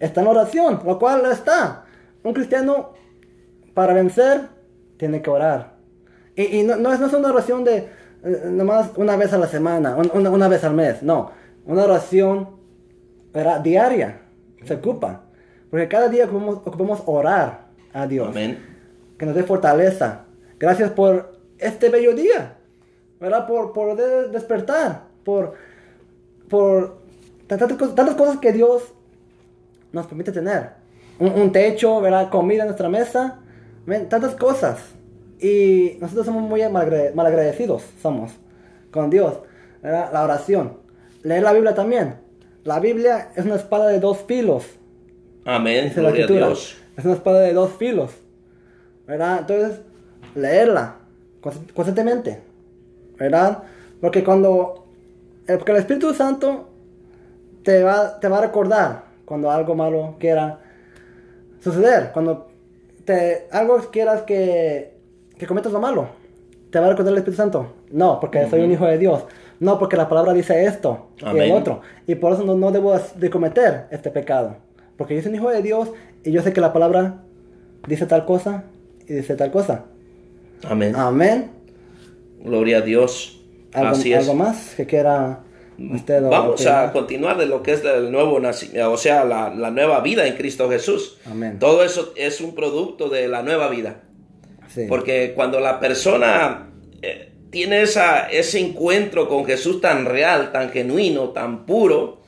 [0.00, 1.84] está en la oración, lo cual está.
[2.22, 2.92] Un cristiano,
[3.74, 4.42] para vencer,
[4.96, 5.75] tiene que orar.
[6.36, 7.88] Y, y no, no es, no es una oración de
[8.24, 11.30] eh, nomás una vez a la semana, un- una, una vez al mes, no.
[11.66, 12.50] Una oración
[13.32, 13.60] ¿verdad?
[13.60, 14.20] diaria
[14.64, 15.22] se ocupa.
[15.70, 18.58] Porque cada día ocupamos, ocupamos orar a Dios Amén.
[19.18, 20.24] que nos dé fortaleza.
[20.58, 22.56] Gracias por este bello día,
[23.20, 23.46] ¿verdad?
[23.46, 23.96] Por, por
[24.30, 25.54] despertar, por,
[26.48, 26.98] por
[27.46, 28.82] tantas, cosas- tantas cosas que Dios
[29.92, 30.70] nos permite tener.
[31.18, 32.28] Un, un techo, ¿verdad?
[32.30, 33.40] Comida en nuestra mesa,
[33.86, 34.78] ven, tantas cosas.
[35.40, 38.32] Y nosotros somos muy malagrade- malagradecidos, somos,
[38.90, 39.34] con Dios,
[39.82, 40.10] ¿verdad?
[40.12, 40.78] La oración.
[41.22, 42.16] Leer la Biblia también.
[42.64, 44.64] La Biblia es una espada de dos filos.
[45.44, 45.84] Amén.
[45.88, 46.46] Dice la a escritura.
[46.46, 46.76] Dios.
[46.96, 48.12] Es una espada de dos filos.
[49.06, 49.40] ¿Verdad?
[49.40, 49.80] Entonces,
[50.34, 50.96] leerla
[51.42, 52.40] const- constantemente.
[53.18, 53.62] ¿Verdad?
[54.00, 54.86] Porque cuando.
[55.46, 56.68] Porque el Espíritu Santo
[57.62, 60.60] te va, te va a recordar cuando algo malo quiera
[61.62, 62.10] suceder.
[62.12, 62.48] Cuando
[63.04, 64.95] te, algo quieras que,
[65.38, 66.08] que cometas lo malo.
[66.70, 67.72] Te va a recordar el Espíritu Santo.
[67.90, 69.24] No, porque soy un hijo de Dios.
[69.60, 71.42] No, porque la palabra dice esto y Amén.
[71.44, 71.80] el otro.
[72.06, 74.56] Y por eso no, no debo de cometer este pecado.
[74.96, 75.90] Porque yo soy un hijo de Dios
[76.24, 77.22] y yo sé que la palabra
[77.86, 78.64] dice tal cosa
[79.06, 79.84] y dice tal cosa.
[80.68, 80.94] Amén.
[80.96, 81.50] Amén.
[82.42, 83.40] Gloria a Dios.
[83.72, 84.20] ¿Algo, Así es.
[84.20, 85.40] algo más que quiera
[85.78, 86.86] usted Vamos opinar?
[86.86, 90.26] a continuar de lo que es el nuevo nacimiento, o sea, la, la nueva vida
[90.26, 91.18] en Cristo Jesús.
[91.26, 91.58] Amén.
[91.58, 94.02] Todo eso es un producto de la nueva vida.
[94.68, 94.86] Sí.
[94.88, 96.70] Porque cuando la persona
[97.02, 102.22] eh, tiene esa, ese encuentro con Jesús tan real, tan genuino, tan puro,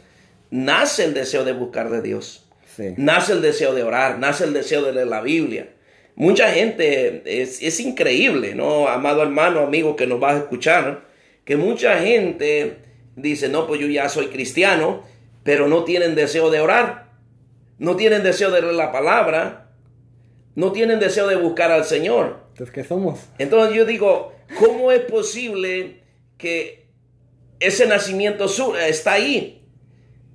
[0.51, 2.49] nace el deseo de buscar de Dios.
[2.77, 2.95] Sí.
[2.97, 5.69] Nace el deseo de orar, nace el deseo de leer la Biblia.
[6.15, 8.89] Mucha gente, es, es increíble, ¿no?
[8.89, 11.05] Amado hermano, amigo que nos vas a escuchar,
[11.45, 12.79] que mucha gente
[13.15, 15.03] dice, no, pues yo ya soy cristiano,
[15.45, 17.07] pero no tienen deseo de orar,
[17.79, 19.68] no tienen deseo de leer la palabra,
[20.59, 22.41] no tienen deseo de buscar al Señor.
[22.49, 23.21] Entonces, ¿qué somos?
[23.39, 26.03] Entonces yo digo, ¿cómo es posible
[26.37, 26.89] que
[27.61, 29.65] ese nacimiento su- está ahí?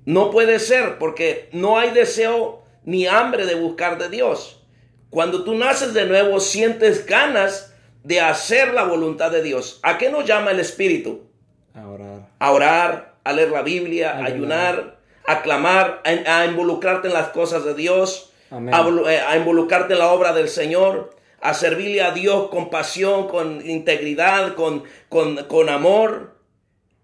[0.06, 4.66] No puede ser porque no hay deseo ni hambre de buscar de Dios.
[5.10, 9.80] Cuando tú naces de nuevo, sientes ganas de hacer la voluntad de Dios.
[9.84, 11.24] ¿A qué nos llama el Espíritu?
[11.74, 12.30] A orar.
[12.40, 15.00] A orar, a leer la Biblia, a Ayunar.
[15.28, 18.30] a clamar, a, a involucrarte en las cosas de Dios.
[18.54, 23.28] A, eh, a involucrarte en la obra del Señor, a servirle a Dios con pasión,
[23.28, 26.38] con integridad, con, con, con amor.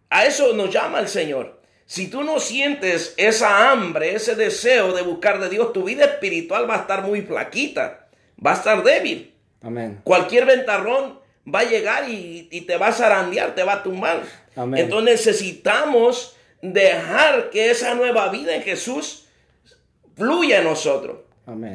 [0.10, 1.60] A eso nos llama el Señor.
[1.86, 6.70] Si tú no sientes esa hambre, ese deseo de buscar de Dios, tu vida espiritual
[6.70, 8.08] va a estar muy flaquita,
[8.46, 9.34] va a estar débil.
[9.62, 10.00] Amén.
[10.04, 11.20] Cualquier ventarrón
[11.54, 14.22] va a llegar y, y te va a zarandear, te va a tumbar.
[14.56, 14.84] Amén.
[14.84, 19.26] Entonces necesitamos dejar que esa nueva vida en Jesús
[20.16, 21.29] fluya en nosotros.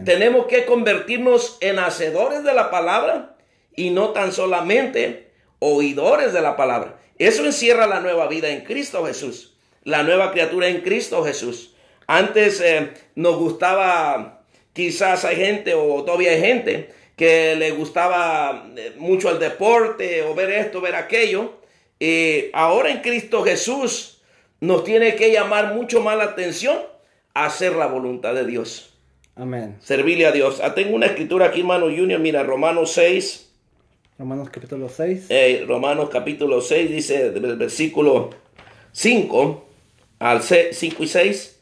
[0.04, 3.36] Tenemos que convertirnos en hacedores de la palabra
[3.74, 6.98] y no tan solamente oidores de la palabra.
[7.18, 11.74] Eso encierra la nueva vida en Cristo Jesús, la nueva criatura en Cristo Jesús.
[12.06, 18.92] Antes eh, nos gustaba, quizás hay gente o todavía hay gente que le gustaba eh,
[18.96, 21.54] mucho el deporte o ver esto, ver aquello.
[21.98, 24.22] Y ahora en Cristo Jesús
[24.60, 26.78] nos tiene que llamar mucho más la atención
[27.32, 28.93] a hacer la voluntad de Dios
[29.36, 29.76] Amén.
[29.80, 30.60] servirle a Dios.
[30.62, 33.50] Ah, tengo una escritura aquí, hermano Junior, mira, Romanos 6,
[34.18, 35.26] Romanos capítulo 6.
[35.28, 38.30] eh, Romanos capítulo 6, dice del versículo
[38.92, 39.64] 5
[40.20, 41.60] al 5 y 6.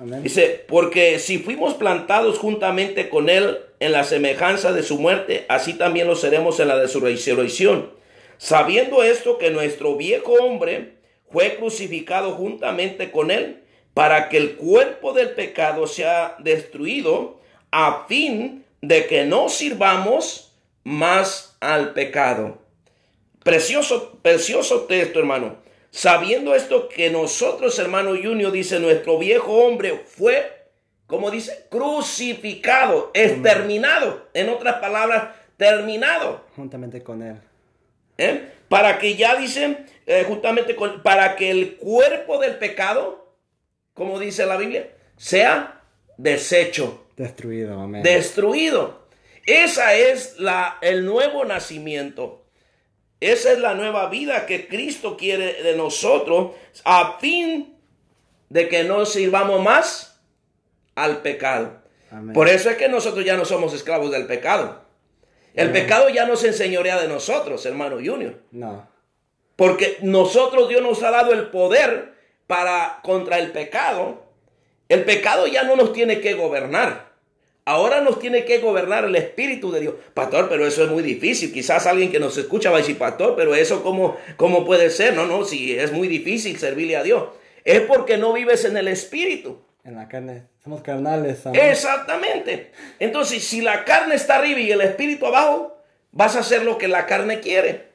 [0.00, 0.22] Amén.
[0.22, 5.74] Dice, porque si fuimos plantados juntamente con Él en la semejanza de su muerte, así
[5.74, 7.90] también lo seremos en la de su resurrección.
[8.36, 10.92] Sabiendo esto que nuestro viejo hombre
[11.32, 13.62] fue crucificado juntamente con Él,
[13.98, 17.40] para que el cuerpo del pecado sea destruido,
[17.72, 20.52] a fin de que no sirvamos
[20.84, 22.58] más al pecado.
[23.42, 25.56] Precioso, precioso texto, hermano.
[25.90, 30.48] Sabiendo esto que nosotros, hermano Junior, dice, nuestro viejo hombre fue,
[31.08, 34.28] como dice, crucificado, exterminado.
[34.32, 36.44] En otras palabras, terminado.
[36.54, 37.34] Juntamente con él.
[38.16, 38.48] ¿eh?
[38.68, 43.26] Para que ya dicen, eh, justamente con- para que el cuerpo del pecado,
[43.98, 45.82] como dice la Biblia, sea
[46.16, 47.80] deshecho Destruido.
[47.80, 48.02] Amén.
[48.02, 49.08] destruido.
[49.44, 52.44] Esa es la, el nuevo nacimiento.
[53.20, 56.52] Esa es la nueva vida que Cristo quiere de nosotros
[56.84, 57.76] a fin
[58.48, 60.20] de que no sirvamos más
[60.94, 61.82] al pecado.
[62.10, 62.32] Amén.
[62.32, 64.86] Por eso es que nosotros ya no somos esclavos del pecado.
[65.54, 68.40] El pecado ya no se enseñorea de nosotros, hermano Junior.
[68.52, 68.88] No.
[69.56, 72.14] Porque nosotros Dios nos ha dado el poder
[72.48, 74.24] para contra el pecado.
[74.88, 77.12] El pecado ya no nos tiene que gobernar.
[77.64, 79.94] Ahora nos tiene que gobernar el Espíritu de Dios.
[80.14, 81.52] Pastor, pero eso es muy difícil.
[81.52, 85.14] Quizás alguien que nos escucha va a decir, pastor, pero eso cómo, cómo puede ser.
[85.14, 87.24] No, no, si es muy difícil servirle a Dios.
[87.64, 89.60] Es porque no vives en el Espíritu.
[89.84, 90.44] En la carne.
[90.64, 91.40] Somos carnales.
[91.52, 92.72] Exactamente.
[92.98, 95.76] Entonces, si la carne está arriba y el Espíritu abajo,
[96.12, 97.87] vas a hacer lo que la carne quiere.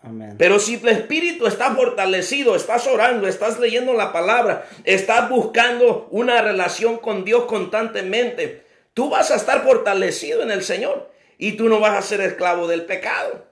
[0.00, 0.36] Amén.
[0.38, 6.40] Pero si tu espíritu está fortalecido, estás orando, estás leyendo la palabra, estás buscando una
[6.40, 8.62] relación con Dios constantemente,
[8.94, 12.68] tú vas a estar fortalecido en el Señor y tú no vas a ser esclavo
[12.68, 13.46] del pecado.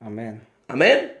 [0.00, 0.46] Amén.
[0.68, 1.18] Amén.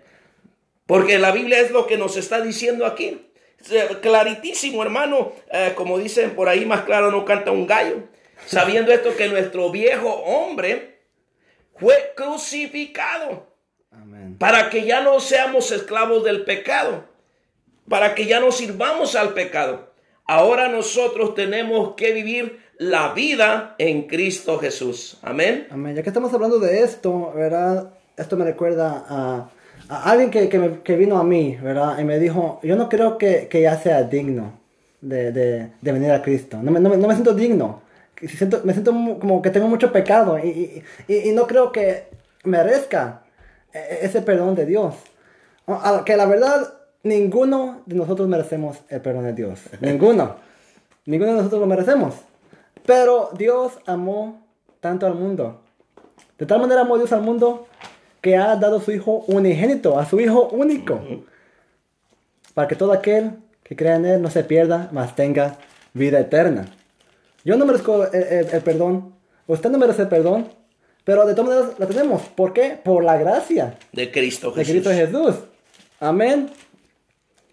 [0.86, 3.26] Porque la Biblia es lo que nos está diciendo aquí.
[3.70, 5.32] Eh, Claritísimo, hermano.
[5.50, 8.04] Eh, como dicen por ahí, más claro no canta un gallo.
[8.46, 11.00] Sabiendo esto que nuestro viejo hombre
[11.76, 13.55] fue crucificado
[14.00, 14.36] Amén.
[14.38, 17.04] para que ya no seamos esclavos del pecado,
[17.88, 19.90] para que ya no sirvamos al pecado.
[20.26, 25.18] Ahora nosotros tenemos que vivir la vida en Cristo Jesús.
[25.22, 25.66] Amén.
[25.70, 25.94] Amén.
[25.94, 27.90] Ya que estamos hablando de esto, ¿verdad?
[28.16, 29.48] Esto me recuerda a,
[29.88, 31.98] a alguien que, que, me- que vino a mí, ¿verdad?
[31.98, 34.58] Y me dijo, yo no creo que, que ya sea digno
[35.00, 36.58] de, de, de venir a Cristo.
[36.60, 37.82] No me, no me, no me siento digno.
[38.20, 40.48] Siento- me siento como que tengo mucho pecado y,
[41.06, 42.08] y, y- y no creo que
[42.44, 43.22] merezca
[44.02, 44.94] ese perdón de Dios.
[46.04, 49.60] Que la verdad, ninguno de nosotros merecemos el perdón de Dios.
[49.80, 50.36] Ninguno.
[51.06, 52.14] Ninguno de nosotros lo merecemos.
[52.84, 54.42] Pero Dios amó
[54.80, 55.60] tanto al mundo.
[56.38, 57.66] De tal manera amó Dios al mundo
[58.20, 61.00] que ha dado a su Hijo unigénito, a su Hijo único.
[62.54, 65.56] Para que todo aquel que crea en Él no se pierda, mas tenga
[65.94, 66.66] vida eterna.
[67.44, 69.14] Yo no merezco el, el- el perdón.
[69.46, 70.48] Usted no merece el perdón.
[71.06, 72.22] Pero de todas maneras la tenemos.
[72.34, 72.76] ¿Por qué?
[72.84, 74.72] Por la gracia De Cristo de Jesús.
[74.72, 75.34] Cristo Jesús.
[76.00, 76.50] Amén.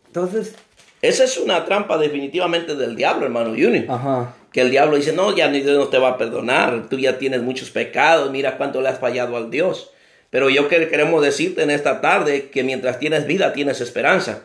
[0.07, 0.55] Entonces,
[1.01, 3.85] Esa es una trampa definitivamente del diablo, hermano Junior.
[3.89, 4.35] ajá.
[4.51, 7.17] Que el diablo dice, no, ya ni Dios no te va a perdonar, tú ya
[7.17, 9.89] tienes muchos pecados, mira cuánto le has fallado al Dios.
[10.29, 14.43] Pero yo que- queremos decirte en esta tarde que mientras tienes vida tienes esperanza.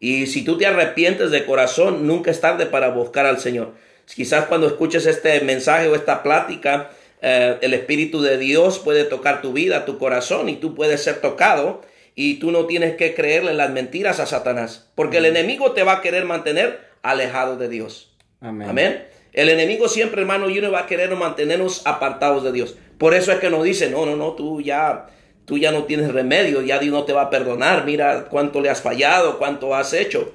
[0.00, 3.72] Y si tú te arrepientes de corazón, nunca es tarde para buscar al Señor.
[4.14, 6.90] Quizás cuando escuches este mensaje o esta plática,
[7.28, 11.20] eh, el Espíritu de Dios puede tocar tu vida, tu corazón, y tú puedes ser
[11.20, 11.82] tocado.
[12.14, 15.94] Y tú no tienes que creerle las mentiras a Satanás, porque el enemigo te va
[15.94, 18.16] a querer mantener alejado de Dios.
[18.40, 18.70] Amén.
[18.70, 19.08] Amén.
[19.32, 22.76] El enemigo siempre, hermano, y uno va a querer mantenernos apartados de Dios.
[22.96, 25.08] Por eso es que nos dice, no, no, no, tú ya,
[25.44, 27.84] tú ya no tienes remedio, ya Dios no te va a perdonar.
[27.84, 30.32] Mira cuánto le has fallado, cuánto has hecho.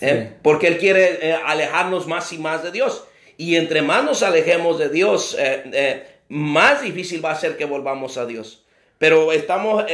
[0.00, 0.34] ¿eh?
[0.42, 3.04] porque Él quiere eh, alejarnos más y más de Dios.
[3.36, 8.16] Y entre más nos alejemos de Dios, eh, más difícil va a ser que volvamos
[8.16, 8.64] a Dios.
[8.98, 9.84] Pero estamos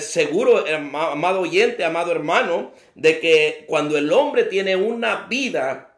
[0.00, 5.90] seguros, amado oyente, amado hermano, de que cuando el hombre tiene una vida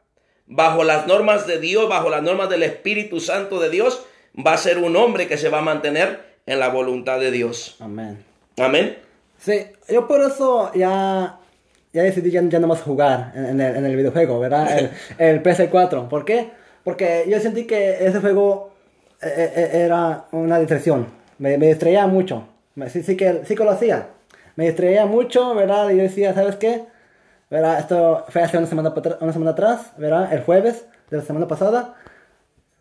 [0.47, 4.59] bajo las normas de Dios, bajo las normas del Espíritu Santo de Dios, va a
[4.59, 7.77] ser un hombre que se va a mantener en la voluntad de Dios.
[7.81, 8.25] Amén.
[8.59, 8.99] Amén.
[9.39, 11.39] Sí, yo por eso ya,
[11.93, 14.79] ya decidí ya, no más jugar en, el, en, el, videojuego, ¿verdad?
[15.19, 16.09] El, el PS4.
[16.09, 16.51] ¿Por qué?
[16.85, 18.71] Porque yo sentí que ese juego
[19.23, 21.07] eh, eh, eh, era una distracción.
[21.39, 22.49] Me, me distraía mucho.
[22.89, 24.09] Sí, sí, que, sí que lo hacía.
[24.57, 25.91] Me distraía mucho, ¿verdad?
[25.91, 26.85] Y yo decía, ¿sabes qué?
[27.51, 27.79] ¿Verdad?
[27.79, 30.33] Esto fue hace una semana, una semana atrás, ¿verdad?
[30.33, 31.95] El jueves de la semana pasada.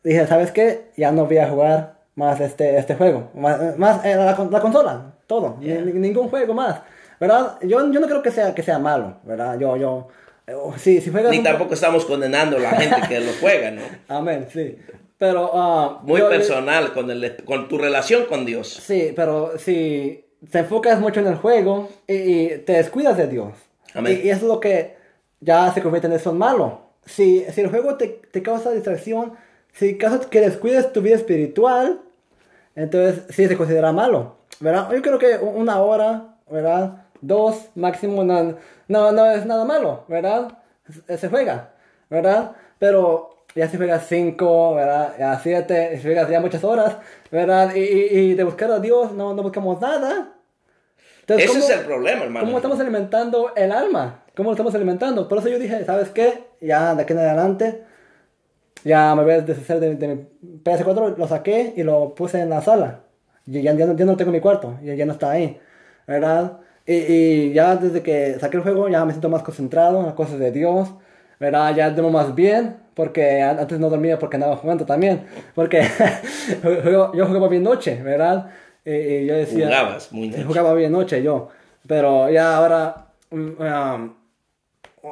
[0.03, 0.91] Dije, ¿sabes qué?
[0.97, 3.29] Ya no voy a jugar más este, este juego.
[3.35, 5.57] Más, más la, la, consola, todo.
[5.59, 6.81] ningún juego más.
[7.19, 7.57] ¿Verdad?
[7.61, 9.59] Yo, yo no creo que sea, que sea malo, ¿verdad?
[9.59, 10.07] Yo, yo...
[10.51, 13.81] Eh, si, si Ni tampoco estamos condenando a la gente que lo juega, ¿no?
[14.07, 14.75] Amén, sí.
[15.17, 15.51] Pero...
[15.53, 18.67] Uh, Muy personal con, el, con tu relación con Dios.
[18.67, 23.53] Sí, pero si te enfocas mucho en el juego y, te descuidas de Dios.
[23.93, 24.19] Amén.
[24.23, 24.95] Y, eso es lo que
[25.39, 26.81] ya se convierte en eso malo.
[27.05, 29.33] Si, si el juego te, te causa distracción,
[29.73, 32.01] si caso que descuides tu vida espiritual,
[32.75, 34.91] entonces sí se considera malo, ¿verdad?
[34.91, 37.05] Yo creo que una hora, ¿verdad?
[37.21, 38.55] Dos máximo no,
[38.91, 40.58] no, no es nada malo, ¿verdad?
[41.17, 41.71] Se, juega,
[42.10, 42.51] ¿verdad?
[42.80, 45.13] Pero ya si juegas cinco, ¿verdad?
[45.17, 46.97] Ya siete, si juegas ya muchas horas,
[47.32, 47.73] ¿verdad?
[47.75, 50.34] Y, y, de buscar a Dios no, no buscamos nada.
[51.21, 52.45] Entonces, Ese es el problema, hermano.
[52.45, 54.23] ¿Cómo estamos alimentando el alma?
[54.36, 55.27] ¿Cómo lo estamos alimentando?
[55.27, 56.45] Por eso yo dije, ¿sabes qué?
[56.60, 57.84] Ya de aquí en adelante
[58.84, 62.62] ya me voy a deshacer de, mi PS4, lo saqué y lo puse en la
[62.62, 63.01] sala.
[63.45, 65.60] Y ya, ya, no, lo tengo en mi cuarto, ya, ya no está ahí,
[66.08, 66.60] ¿verdad?
[66.85, 70.15] Y, y, ya desde que saqué el juego ya me siento más concentrado en las
[70.15, 70.89] cosas de Dios,
[71.39, 71.75] ¿verdad?
[71.75, 75.83] Ya duermo más bien, porque antes no dormía porque andaba jugando también, porque
[76.63, 78.49] yo jugaba bien noche, ¿verdad?
[78.83, 79.67] Y, yo decía...
[79.67, 80.43] Jugabas muy noche.
[80.43, 81.49] Jugaba bien noche yo,
[81.87, 83.07] pero ya ahora...
[83.29, 84.13] Um,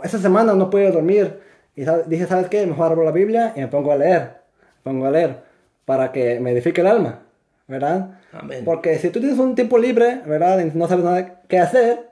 [0.03, 1.39] esa semana no puedo dormir
[1.75, 2.65] y dije, ¿sabes qué?
[2.65, 4.33] Mejor abro la Biblia y me pongo a leer.
[4.83, 5.37] Me pongo a leer
[5.85, 7.19] para que me edifique el alma,
[7.67, 8.18] ¿verdad?
[8.31, 8.63] Amén.
[8.65, 10.59] Porque si tú tienes un tiempo libre, ¿verdad?
[10.59, 12.09] Y no sabes nada qué hacer,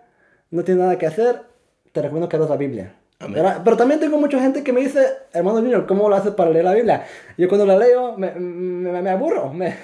[0.52, 1.44] no tienes nada que hacer,
[1.92, 2.94] te recomiendo que leas la Biblia.
[3.20, 6.66] Pero también tengo mucha gente que me dice, hermano Junior, ¿cómo lo haces para leer
[6.66, 7.06] la Biblia?
[7.36, 9.76] Yo cuando la leo me, me, me aburro, me,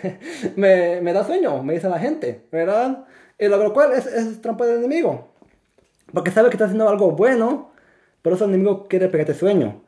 [0.55, 3.05] me, da sueño, me dice la gente, ¿verdad?
[3.39, 5.29] Y lo, cual es, es trampa del enemigo.
[6.13, 7.71] Porque sabe que está haciendo algo bueno,
[8.21, 9.81] por eso el enemigo quiere pegarte sueño,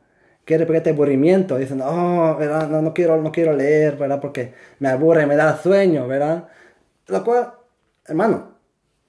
[0.46, 1.58] quiere pegarte aburrimiento.
[1.58, 2.68] Dicen, oh, ¿verdad?
[2.68, 4.20] No, no, quiero, no quiero leer, ¿verdad?
[4.20, 6.48] Porque me aburre, me da sueño, ¿verdad?
[7.08, 7.52] Lo cual,
[8.06, 8.56] hermano,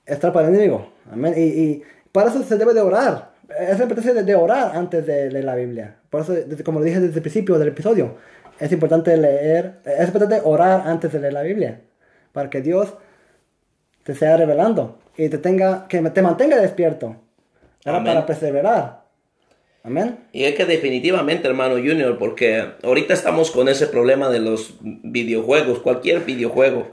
[0.06, 0.92] es para el enemigo.
[1.10, 1.34] Amén.
[1.38, 3.32] Y, y, para eso se debe de orar.
[3.58, 5.96] Es importante de, de orar antes de leer la Biblia.
[6.10, 8.16] Por eso, como lo dije desde el principio del episodio,
[8.60, 11.82] es importante leer, es importante orar antes de leer la Biblia.
[12.34, 12.94] Para que Dios
[14.04, 17.16] te sea revelando y te tenga, que te mantenga despierto.
[17.84, 19.07] Para perseverar.
[20.34, 25.80] Y es que definitivamente, hermano Junior, porque ahorita estamos con ese problema de los videojuegos,
[25.80, 26.92] cualquier videojuego,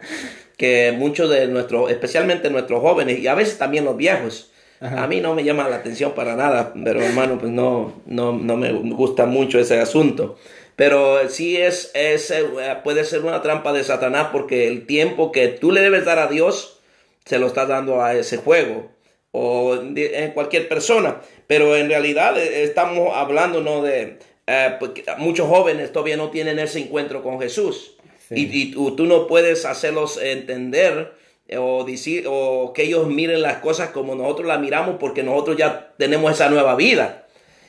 [0.56, 5.20] que muchos de nuestros, especialmente nuestros jóvenes y a veces también los viejos, a mí
[5.20, 9.24] no me llama la atención para nada, pero hermano, pues no, no, no me gusta
[9.24, 10.36] mucho ese asunto.
[10.76, 12.44] Pero sí es, es, eh,
[12.82, 16.26] puede ser una trampa de Satanás porque el tiempo que tú le debes dar a
[16.26, 16.80] Dios,
[17.24, 18.93] se lo estás dando a ese juego
[19.36, 21.20] o en cualquier persona.
[21.48, 23.82] Pero en realidad eh, estamos hablando ¿no?
[23.82, 24.78] de eh,
[25.18, 27.96] muchos jóvenes todavía no tienen ese encuentro con Jesús.
[28.30, 31.14] Y, tú, no puedes hacerlos entender
[31.48, 35.56] eh, o, decir, o que ellos miren las cosas como nosotros las miramos porque nosotros
[35.56, 37.26] ya tenemos esa nueva vida.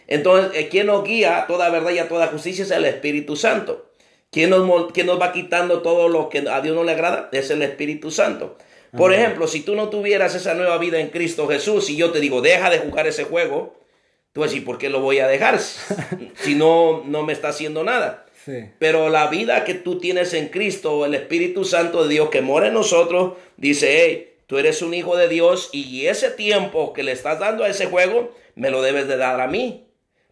[0.07, 3.91] Entonces, quien nos guía toda verdad y a toda justicia es el Espíritu Santo.
[4.31, 7.29] ¿Quién nos, quién nos va quitando todo lo que a Dios no le agrada?
[7.31, 8.55] Es el Espíritu Santo.
[8.95, 12.19] Por ejemplo, si tú no tuvieras esa nueva vida en Cristo Jesús y yo te
[12.19, 13.75] digo, deja de jugar ese juego,
[14.31, 15.59] tú vas a decir, ¿por qué lo voy a dejar?
[15.59, 18.25] si no, no me está haciendo nada.
[18.79, 22.67] Pero la vida que tú tienes en Cristo, el Espíritu Santo de Dios que mora
[22.67, 27.11] en nosotros, dice, hey, tú eres un hijo de Dios y ese tiempo que le
[27.11, 29.87] estás dando a ese juego, me lo debes de dar a mí.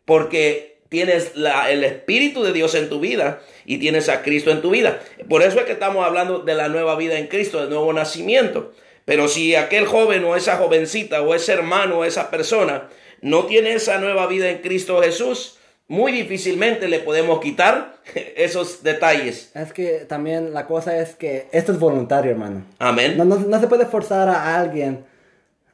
[0.06, 4.62] Porque tienes la, el Espíritu de Dios en tu vida y tienes a Cristo en
[4.62, 5.00] tu vida.
[5.28, 8.74] Por eso es que estamos hablando de la nueva vida en Cristo, del nuevo nacimiento.
[9.04, 12.90] Pero si aquel joven o esa jovencita o ese hermano o esa persona
[13.22, 17.96] no tiene esa nueva vida en Cristo Jesús, muy difícilmente le podemos quitar
[18.36, 19.50] esos detalles.
[19.56, 22.66] Es que también la cosa es que esto es voluntario, hermano.
[22.78, 23.18] Amén.
[23.18, 25.06] No, no, se puede forzar a alguien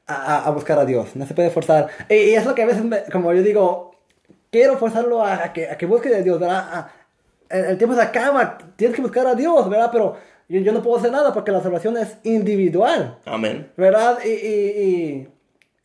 [0.07, 1.09] a, a, buscar a Dios.
[1.15, 1.89] No se puede forzar.
[2.07, 3.88] Y, y es lo que a veces, como yo digo,
[4.51, 6.57] quiero forzarlo a, a que, a que busque de Dios, ¿verdad?
[6.71, 6.91] A-
[7.49, 9.89] el, el tiempo se acaba, tienes que buscar a Dios, ¿verdad?
[9.91, 10.15] Pero
[10.47, 13.71] yo, yo no puedo hacer nada porque la salvación es individual, Amén.
[13.77, 14.19] ¿verdad?
[14.23, 15.27] Y, y- y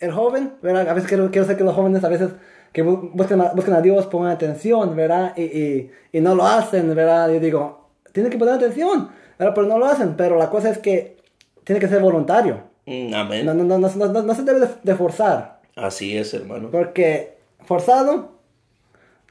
[0.01, 0.89] el joven, ¿verdad?
[0.89, 2.31] A veces quiero, quiero ser que los jóvenes a veces
[2.73, 5.33] que bu- busquen a, busquen a Dios, pongan atención, ¿verdad?
[5.37, 7.31] Y, y, y no lo hacen, ¿verdad?
[7.31, 9.09] Yo digo, tienen que poner atención,
[9.39, 9.55] ¿verdad?
[9.55, 11.17] Pero no lo hacen, pero la cosa es que
[11.63, 12.63] tiene que ser voluntario.
[12.87, 13.47] Mm, Amén.
[13.47, 16.69] No, no, no, no, no, no- no se debe de, de forzar, Así es, hermano.
[16.71, 18.34] porque forzado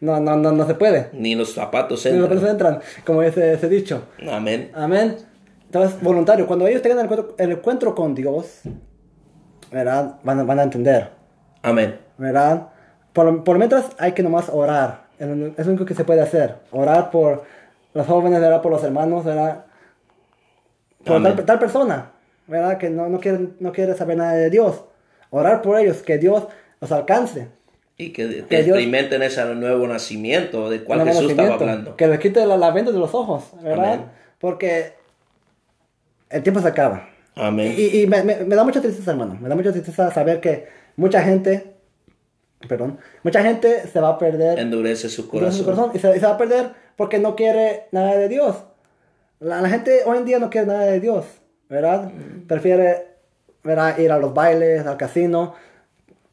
[0.03, 1.09] no, no, no, no se puede.
[1.13, 2.39] Ni los zapatos Ni los entran.
[2.39, 4.03] pelos entran, como ese, ese dicho.
[4.29, 4.71] Amén.
[4.75, 5.17] Amén.
[5.65, 6.45] Entonces, voluntario.
[6.45, 8.61] Cuando ellos tengan el encuentro, el encuentro con Dios,
[9.71, 10.15] ¿verdad?
[10.23, 11.09] Van, a- van a entender,
[11.61, 11.97] Amén.
[12.17, 12.67] ¿verdad?
[13.13, 15.03] Por, por mientras hay que nomás orar.
[15.19, 15.27] Es
[15.65, 16.55] lo único que se puede hacer.
[16.71, 17.43] Orar por
[17.93, 18.61] los jóvenes, ¿verdad?
[18.61, 19.65] Por los hermanos, ¿verdad?
[21.05, 22.11] Por tal, tal persona,
[22.47, 22.77] ¿verdad?
[22.77, 24.83] Que no, no, quiere, no quiere saber nada de Dios.
[25.29, 26.45] Orar por ellos, que Dios
[26.81, 27.47] los alcance.
[28.05, 31.95] Y que, que Que experimenten ese nuevo nacimiento del cual Jesús estaba hablando.
[31.95, 33.93] Que les quite la, la venda de los ojos, ¿verdad?
[33.93, 34.05] Amén.
[34.39, 34.93] Porque
[36.29, 37.09] el tiempo se acaba.
[37.35, 37.73] Amén.
[37.77, 39.37] Y, y me, me- me da mucha tristeza, hermano.
[39.41, 41.73] Me da mucha tristeza saber que mucha gente,
[42.67, 45.53] perdón, mucha gente se va a perder Endurece su corazón.
[45.59, 48.55] su corazón y se, y se va a perder porque no quiere nada de Dios.
[49.39, 51.25] La, la gente hoy en día no quiere nada de Dios,
[51.69, 52.11] ¿verdad?
[52.13, 52.47] Mm.
[52.47, 53.07] Prefiere
[53.63, 53.97] ¿verdad?
[53.97, 55.55] ir a los bailes, al casino,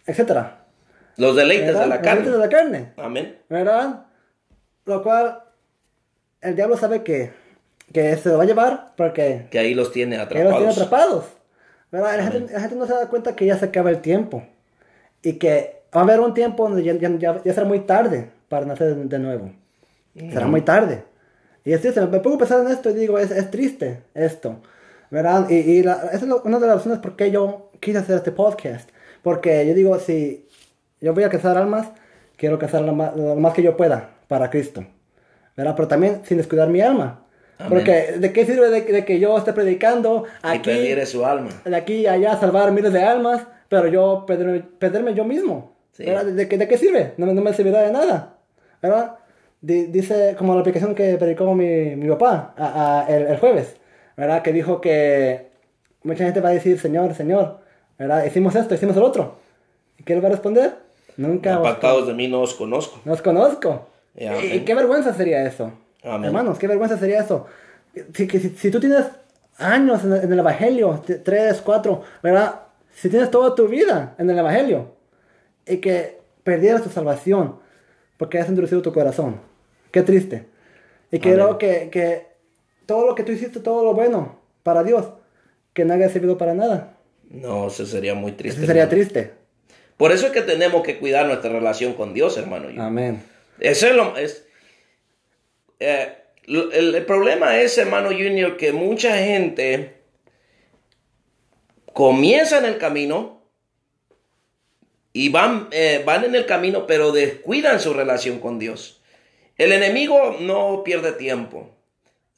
[0.06, 0.59] etcétera.
[1.20, 1.80] Los deleites ¿verdad?
[1.82, 2.30] de la Los deleites carne.
[2.32, 2.92] de la carne.
[2.96, 3.38] Amén.
[3.48, 4.06] ¿verdad?
[4.86, 5.40] Lo cual
[6.40, 7.30] el diablo sabe que,
[7.92, 10.76] que se lo va a llevar porque Que ahí los tiene que los tiene atrapados.
[10.78, 11.24] atrapados.
[11.92, 12.16] ¿verdad?
[12.16, 14.42] La gente, la gente no se da cuenta que ya se acaba el tiempo
[15.22, 18.64] y que va a haber un tiempo donde ya, ya, ya- será muy tarde para
[18.64, 19.52] nacer de, nuevo.
[20.14, 21.04] Será muy tarde.
[21.64, 24.60] Y es triste, me pongo a pensar en esto y digo, es, es triste esto,
[25.10, 25.48] ¿verdad?
[25.50, 28.16] Y, y la- esa es lo- una de las razones por qué yo quise hacer
[28.16, 28.88] este podcast.
[29.22, 30.48] Porque yo digo, si
[31.00, 31.88] yo voy a cazar almas,
[32.36, 34.84] quiero cazar lo más, lo más que yo pueda para Cristo,
[35.56, 35.74] ¿verdad?
[35.76, 37.22] Pero también sin descuidar mi alma.
[37.58, 37.70] Amén.
[37.70, 41.50] Porque ¿de qué sirve de, de que yo esté predicando Y aquí, perdiere su alma.
[41.64, 45.76] de aquí a allá, salvar miles de almas, pero yo perderme, perderme yo mismo?
[45.92, 46.04] Sí.
[46.06, 46.24] ¿verdad?
[46.24, 47.12] ¿De, qué- de qué sirve?
[47.18, 48.36] No, me- no me servirá de nada,
[48.80, 49.16] ¿verdad?
[49.60, 53.76] Di- dice como la aplicación que predicó mi, mi papá a- a- el, el jueves,
[54.16, 54.40] ¿verdad?
[54.40, 55.50] Que dijo que
[56.02, 57.58] mucha gente va a decir, Señor, Señor,
[57.98, 58.24] ¿verdad?
[58.24, 59.36] Hicimos esto, hicimos el otro.
[59.98, 60.72] ¿Y qué le va a responder?
[61.20, 62.98] Nunca os, Apartados de mí no os conozco.
[63.04, 63.88] no os conozco.
[64.14, 65.70] Ya, y, qué vergüenza sería eso.
[66.02, 66.28] Amén.
[66.28, 67.46] Hermanos, qué vergüenza sería eso.
[68.14, 69.04] Si, si, si tú tienes
[69.58, 72.62] años en el, en el Evangelio, tres, cuatro, ¿verdad?
[72.94, 74.94] Si tienes toda tu vida en el Evangelio
[75.66, 77.56] y que perdieras tu salvación
[78.16, 79.40] porque has endurecido tu corazón.
[79.90, 80.46] Qué triste.
[81.12, 82.28] Y quiero que, que
[82.86, 85.10] todo lo que tú hiciste, todo lo bueno para Dios,
[85.74, 86.94] que no haya servido para nada.
[87.28, 88.58] No, eso sería muy triste.
[88.58, 89.02] Eso sería hermano.
[89.02, 89.39] triste.
[90.00, 92.68] Por eso es que tenemos que cuidar nuestra relación con Dios, hermano.
[92.82, 93.22] Amén.
[93.58, 94.46] Eso es lo es,
[95.78, 100.00] eh, el problema es, hermano Junior, que mucha gente
[101.92, 103.42] comienza en el camino
[105.12, 109.02] y van, eh, van en el camino, pero descuidan su relación con Dios.
[109.58, 111.76] El enemigo no pierde tiempo.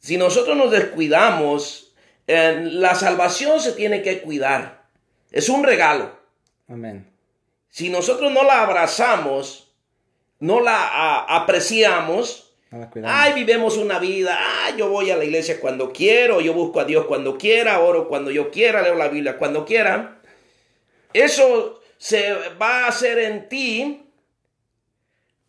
[0.00, 1.94] Si nosotros nos descuidamos,
[2.26, 4.88] eh, la salvación se tiene que cuidar.
[5.30, 6.10] Es un regalo.
[6.66, 7.11] Amén.
[7.72, 9.72] Si nosotros no la abrazamos,
[10.40, 13.16] no la a- apreciamos, No la cuidamos.
[13.18, 16.84] ay, vivimos una vida, ay, yo voy a la iglesia cuando quiero, yo busco a
[16.84, 20.18] Dios cuando quiera, oro cuando yo quiera, leo la Biblia cuando quiera.
[21.14, 24.02] Eso se va a hacer en ti,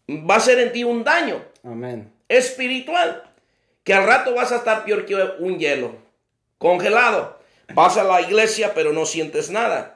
[0.09, 2.09] va a ser en ti un daño Amén.
[2.29, 3.23] espiritual,
[3.83, 5.95] que al rato vas a estar peor que un hielo,
[6.57, 7.37] congelado.
[7.73, 9.92] Vas a la iglesia pero no sientes nada.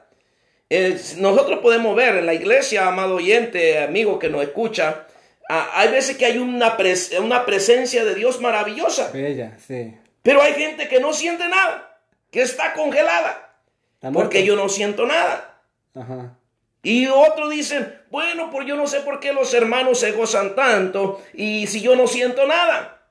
[1.16, 5.06] Nosotros podemos ver en la iglesia, amado oyente, amigo que nos escucha,
[5.48, 9.94] hay veces que hay una, pres- una presencia de Dios maravillosa, Bella, sí.
[10.22, 11.98] pero hay gente que no siente nada,
[12.30, 13.54] que está congelada,
[13.94, 15.62] Está porque yo no siento nada.
[15.94, 16.34] Ajá.
[16.82, 21.20] Y otros dicen, bueno, pues yo no sé por qué los hermanos se gozan tanto
[21.32, 23.02] y si yo no siento nada.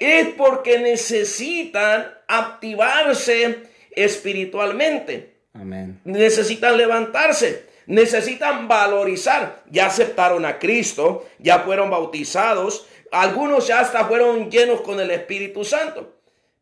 [0.00, 6.00] Es porque necesitan activarse espiritualmente, Amén.
[6.04, 9.62] necesitan levantarse, necesitan valorizar.
[9.70, 15.64] Ya aceptaron a Cristo, ya fueron bautizados, algunos ya hasta fueron llenos con el Espíritu
[15.64, 16.14] Santo,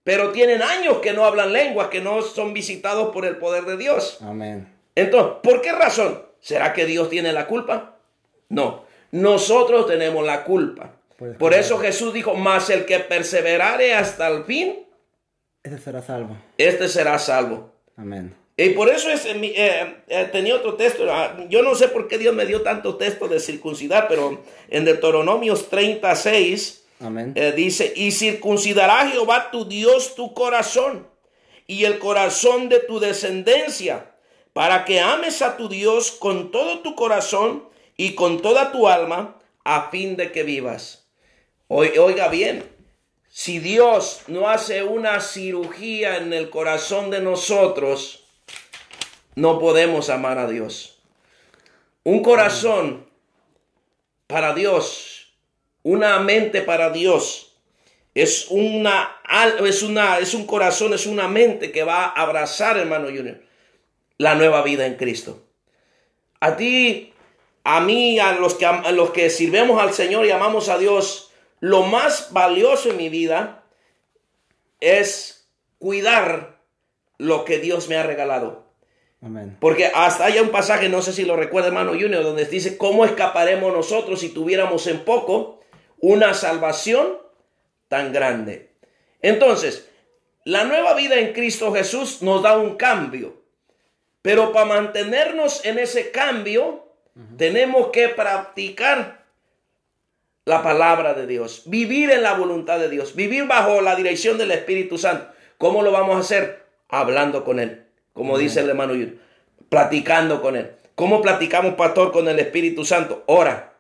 [0.05, 3.77] pero tienen años que no hablan lenguas, que no son visitados por el poder de
[3.77, 4.19] Dios.
[4.21, 4.69] Amén.
[4.95, 6.23] Entonces, ¿por qué razón?
[6.41, 7.97] ¿Será que Dios tiene la culpa?
[8.51, 10.91] No, nosotros tenemos la culpa.
[11.17, 11.57] Por claro.
[11.57, 14.85] eso Jesús dijo, más el que perseverare hasta el fin,
[15.63, 16.37] Ese será salvo.
[16.59, 17.71] este será salvo.
[17.97, 18.35] Amén.
[18.65, 21.05] Y por eso es, eh, eh, eh, tenía otro texto.
[21.11, 24.85] ah, Yo no sé por qué Dios me dio tanto texto de circuncidar, pero en
[24.85, 27.33] Deuteronomios 36 Amén.
[27.35, 31.09] eh, dice, y circuncidará Jehová tu Dios tu corazón
[31.67, 34.11] y el corazón de tu descendencia,
[34.53, 39.39] para que ames a tu Dios con todo tu corazón y con toda tu alma,
[39.65, 41.09] a fin de que vivas.
[41.69, 42.65] Oi- Oiga bien,
[43.29, 48.22] si Dios no hace una cirugía en el corazón de nosotros,
[49.35, 51.01] no podemos amar a Dios.
[52.05, 53.07] Un corazón
[54.27, 55.33] para Dios,
[55.83, 57.57] una mente para Dios,
[58.15, 59.17] es una
[59.65, 63.41] es una es un corazón, es una mente que va a abrazar, hermano Junior,
[64.19, 65.43] la nueva vida en Cristo.
[66.41, 67.15] A ti,
[67.65, 71.31] a mí, a los que a los que sirvemos al Señor y amamos a Dios,
[71.61, 73.63] lo más valioso en mi vida
[74.81, 76.59] es cuidar
[77.19, 78.62] lo que Dios me ha regalado.
[79.23, 79.57] Amén.
[79.61, 83.05] Porque hasta hay un pasaje, no sé si lo recuerda hermano Junior, donde dice, ¿cómo
[83.05, 85.61] escaparemos nosotros si tuviéramos en poco
[86.01, 87.19] una salvación
[87.89, 88.71] tan grande?
[89.21, 89.89] Entonces,
[90.45, 93.41] la nueva vida en Cristo Jesús nos da un cambio.
[94.23, 96.87] Pero para mantenernos en ese cambio,
[97.37, 99.25] tenemos que practicar
[100.45, 104.51] la palabra de Dios, vivir en la voluntad de Dios, vivir bajo la dirección del
[104.51, 105.29] Espíritu Santo.
[105.59, 106.65] ¿Cómo lo vamos a hacer?
[106.89, 107.82] Hablando con Él,
[108.13, 109.19] como dice el hermano Yuri,
[109.69, 110.73] platicando con Él.
[110.95, 113.25] ¿Cómo platicamos, pastor, con el Espíritu Santo?
[113.27, 113.75] Ora,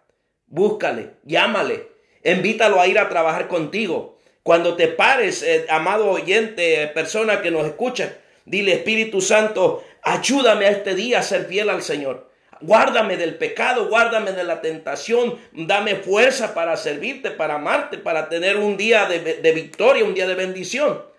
[0.46, 1.88] búscale, llámale,
[2.24, 4.18] invítalo a ir a trabajar contigo.
[4.42, 10.66] Cuando te pares, eh, amado oyente, eh, persona que nos escucha, dile, Espíritu Santo, ayúdame
[10.66, 12.30] a este día a ser fiel al Señor.
[12.60, 18.56] Guárdame del pecado, guárdame de la tentación, dame fuerza para servirte, para amarte, para tener
[18.56, 21.11] un día de, de victoria, un día de bendición.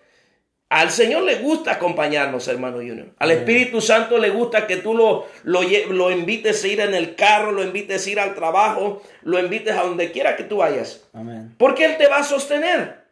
[0.70, 3.08] Al Señor le gusta acompañarnos, hermano Junior.
[3.18, 7.52] Al Espíritu Santo le gusta que tú lo, lo, invites a ir en el carro,
[7.52, 11.04] lo invites a ir al trabajo, lo invites a donde quiera que tú vayas.
[11.12, 11.54] Amén.
[11.58, 13.04] Porque Él te va a sostener.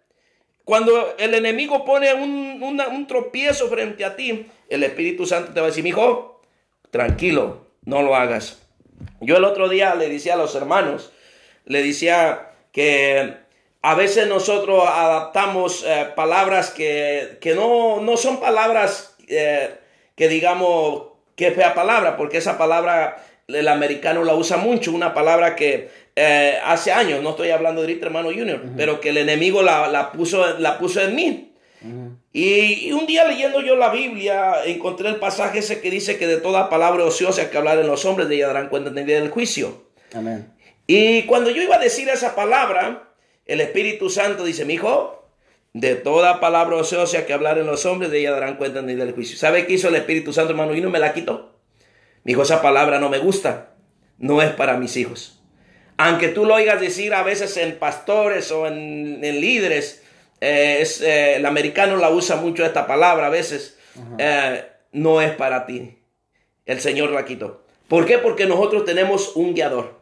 [0.64, 5.60] Cuando el enemigo pone un, una- un tropiezo frente a ti, el Espíritu Santo te
[5.60, 6.40] va a decir, hijo,
[6.90, 8.60] tranquilo, no lo hagas.
[9.20, 11.12] Yo el otro día le decía a los hermanos,
[11.64, 13.34] le decía que
[13.82, 19.74] a veces nosotros adaptamos eh, palabras que, que no, no son palabras eh,
[20.14, 21.04] que digamos
[21.34, 26.58] que fea palabra, porque esa palabra el americano la usa mucho, una palabra que eh,
[26.64, 30.12] hace años, no estoy hablando de ahorita, hermano Junior, pero que el enemigo la, la
[30.12, 31.48] puso, la puso en mí.
[32.32, 36.28] Y, y un día leyendo yo la Biblia, encontré el pasaje ese que dice que
[36.28, 39.06] de toda palabra ociosa que hablar en los hombres, de ella darán cuenta en el
[39.06, 39.82] día del juicio.
[40.14, 40.52] Amén.
[40.86, 43.11] Y cuando yo iba a decir esa palabra,
[43.46, 45.28] el Espíritu Santo dice, mi hijo,
[45.72, 48.98] de toda palabra ociosa que hablar en los hombres, de ella darán cuenta en el
[48.98, 49.36] del juicio.
[49.36, 50.74] ¿Sabe qué hizo el Espíritu Santo, hermano?
[50.74, 51.56] Y no me la quitó.
[52.24, 53.74] Me dijo, esa palabra no me gusta,
[54.18, 55.40] no es para mis hijos.
[55.96, 60.02] Aunque tú lo oigas decir a veces en pastores o en, en líderes,
[60.40, 63.78] eh, es, eh, el americano la usa mucho esta palabra a veces,
[64.18, 65.98] eh, no es para ti.
[66.66, 67.64] El Señor la quitó.
[67.88, 68.18] ¿Por qué?
[68.18, 70.00] Porque nosotros tenemos un guiador.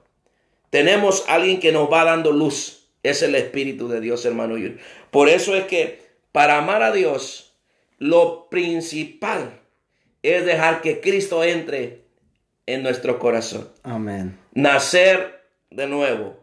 [0.71, 2.80] Tenemos alguien que nos va dando luz.
[3.03, 4.57] Es el Espíritu de Dios, hermano.
[5.11, 7.55] Por eso es que para amar a Dios,
[7.99, 9.61] lo principal
[10.23, 12.05] es dejar que Cristo entre
[12.67, 13.69] en nuestro corazón.
[13.83, 14.39] Amén.
[14.53, 16.39] Nacer de nuevo.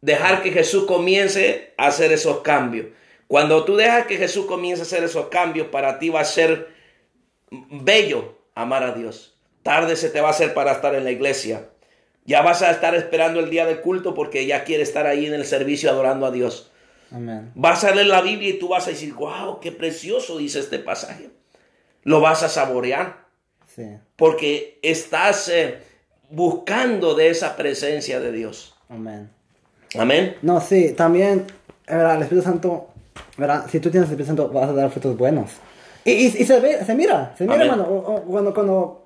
[0.00, 2.88] Dejar que Jesús comience a hacer esos cambios.
[3.26, 6.68] Cuando tú dejas que Jesús comience a hacer esos cambios, para ti va a ser
[7.50, 9.36] bello amar a Dios.
[9.62, 11.68] Tarde se te va a hacer para estar en la iglesia.
[12.26, 15.34] Ya vas a estar esperando el día del culto porque ya quiere estar ahí en
[15.34, 16.70] el servicio adorando a Dios.
[17.12, 17.52] Amén.
[17.54, 20.78] Vas a leer la Biblia y tú vas a decir, wow, qué precioso dice este
[20.80, 21.30] pasaje.
[22.02, 23.24] Lo vas a saborear
[23.74, 23.84] Sí.
[24.16, 25.78] porque estás eh,
[26.30, 28.74] buscando de esa presencia de Dios.
[28.88, 29.30] Amén.
[29.98, 30.36] Amén.
[30.42, 31.46] No, sí, también,
[31.86, 32.16] ¿verdad?
[32.16, 32.88] el Espíritu Santo,
[33.36, 33.66] ¿verdad?
[33.70, 35.50] si tú tienes el Espíritu Santo, vas a dar frutos buenos.
[36.04, 37.68] Y, y, y se ve, se mira, se mira, Amén.
[37.70, 38.24] hermano.
[38.26, 39.05] Cuando, cuando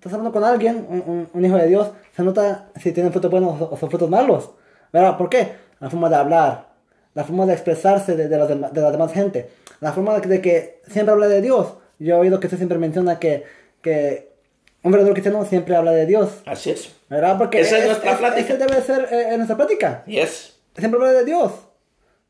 [0.00, 3.30] estás hablando con alguien, un, un- un hijo de Dios, se nota si tienen frutos
[3.30, 4.50] buenos o, o son frutos malos.
[4.92, 5.16] ¿Verdad?
[5.18, 5.52] ¿Por qué?
[5.78, 6.68] La forma de hablar,
[7.14, 10.40] la forma de expresarse de, de, los de la demás gente, la forma de, de
[10.40, 11.74] que siempre habla de Dios.
[11.98, 13.44] Yo he oído que usted siempre menciona que,
[13.82, 14.32] que
[14.82, 16.42] un verdadero cristiano siempre habla de Dios.
[16.46, 16.94] Así es.
[17.10, 17.36] ¿Verdad?
[17.38, 18.40] Porque Esa es nuestra plática.
[18.54, 20.58] Ese debe ser eh, nuestra plática Yes.
[20.76, 21.52] siempre habla de Dios.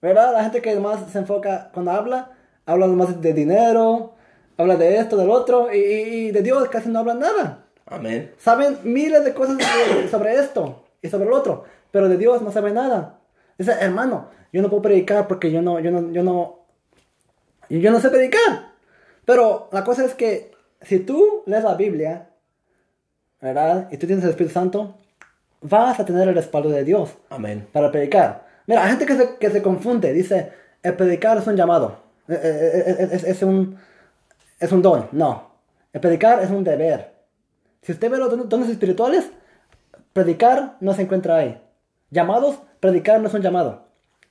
[0.02, 0.32] ¿Verdad?
[0.32, 2.30] La gente que más se enfoca cuando habla,
[2.66, 4.14] habla más de dinero,
[4.56, 7.59] habla de esto, del otro, y, y- de Dios casi no hablan nada.
[7.90, 8.32] Amén.
[8.38, 9.58] Saben miles de cosas
[10.10, 13.18] sobre esto y sobre el otro, pero de Dios no saben nada.
[13.58, 16.60] Dice, hermano, yo no puedo predicar porque yo no, yo no, yo no,
[17.68, 18.70] yo no sé predicar.
[19.24, 22.28] Pero la cosa es que si tú lees la Biblia,
[23.40, 23.88] ¿verdad?
[23.90, 24.94] Y tú tienes el Espíritu Santo,
[25.60, 27.66] vas a tener el respaldo de Dios Amén.
[27.72, 28.46] para predicar.
[28.66, 32.38] Mira, hay gente que se, que se confunde, dice, el predicar es un llamado, eh,
[32.42, 33.76] eh, eh, es, es un,
[34.60, 35.08] es un don.
[35.12, 35.50] No,
[35.92, 37.09] el predicar es un deber.
[37.82, 39.30] Si usted ve los don- dones espirituales,
[40.12, 41.60] predicar no se encuentra ahí.
[42.10, 43.84] Llamados, predicar no es un llamado.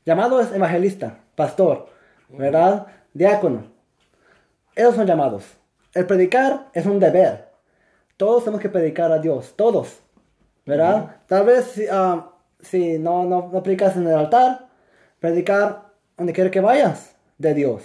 [0.06, 1.88] Llamado es evangelista, pastor,
[2.30, 2.88] ¿verdad?
[3.14, 3.64] Diácono.
[4.76, 5.46] Esos son llamados.
[5.94, 7.50] El predicar es un deber.
[8.18, 10.00] Todos tenemos que predicar a Dios, todos.
[10.66, 11.16] ¿Verdad?
[11.26, 12.30] Tal vez si, ah,
[12.60, 14.68] si no, no, no predicas en el altar,
[15.20, 17.82] predicar donde quiera que vayas, de Dios.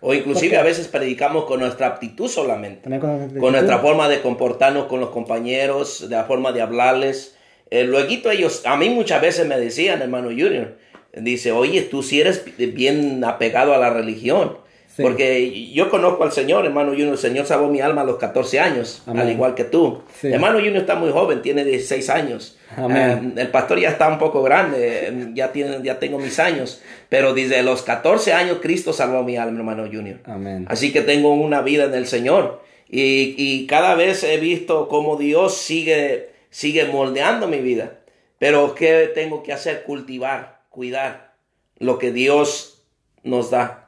[0.00, 2.88] O inclusive a veces predicamos con nuestra aptitud solamente.
[2.98, 7.36] Con, con nuestra forma de comportarnos con los compañeros, de la forma de hablarles.
[7.70, 10.76] Eh, luego ellos, a mí muchas veces me decían, hermano Junior,
[11.12, 14.56] dice, oye, tú si eres bien apegado a la religión.
[15.00, 15.06] Sí.
[15.06, 18.60] Porque yo conozco al Señor, hermano Junior, el Señor salvó mi alma a los 14
[18.60, 19.22] años, Amén.
[19.22, 20.02] al igual que tú.
[20.20, 20.28] Sí.
[20.28, 22.58] Hermano Junior está muy joven, tiene 16 años.
[22.76, 23.34] Amén.
[23.36, 26.82] Eh, el pastor ya está un poco grande, eh, ya, tiene, ya tengo mis años,
[27.08, 30.18] pero desde los 14 años Cristo salvó mi alma, hermano Junior.
[30.24, 30.66] Amén.
[30.68, 32.62] Así que tengo una vida en el Señor.
[32.88, 37.98] Y, y cada vez he visto cómo Dios sigue, sigue moldeando mi vida.
[38.38, 39.84] Pero ¿qué tengo que hacer?
[39.84, 41.34] Cultivar, cuidar
[41.78, 42.82] lo que Dios
[43.22, 43.79] nos da.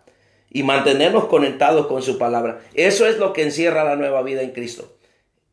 [0.54, 2.60] Y mantenernos conectados con su palabra.
[2.74, 4.92] Eso es lo que encierra la nueva vida en Cristo.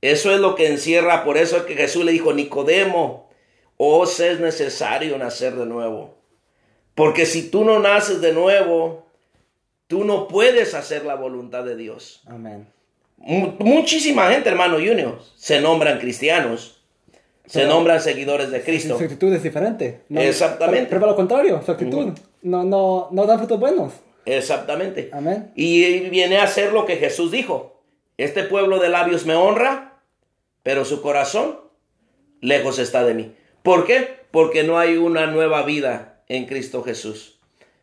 [0.01, 1.23] Eso es lo que encierra.
[1.23, 3.29] Por eso es que Jesús le dijo, Nicodemo,
[3.77, 6.15] os es necesario nacer de nuevo.
[6.95, 9.05] Porque si tú no naces de nuevo,
[9.87, 12.21] Tú no puedes hacer la voluntad de Dios.
[12.27, 12.67] Amén.
[13.17, 16.79] Mu- Muchísima gente, hermano Junior, se nombran cristianos,
[17.47, 18.95] se Pero- nombran seguidores de Cristo.
[18.99, 20.01] Su actitud es diferente.
[20.09, 20.85] No- Exactamente.
[20.89, 22.09] Pero, pero lo contrario, su actitud
[22.43, 23.93] no, no, no da frutos buenos.
[24.25, 25.09] Exactamente.
[25.13, 25.51] Amén.
[25.55, 27.81] Y viene a hacer lo que Jesús dijo.
[28.17, 30.01] Este pueblo de labios me honra,
[30.63, 31.59] pero su corazón
[32.41, 33.35] lejos está de mí.
[33.63, 34.19] ¿Por qué?
[34.31, 37.39] Porque no hay una nueva vida en Cristo Jesús.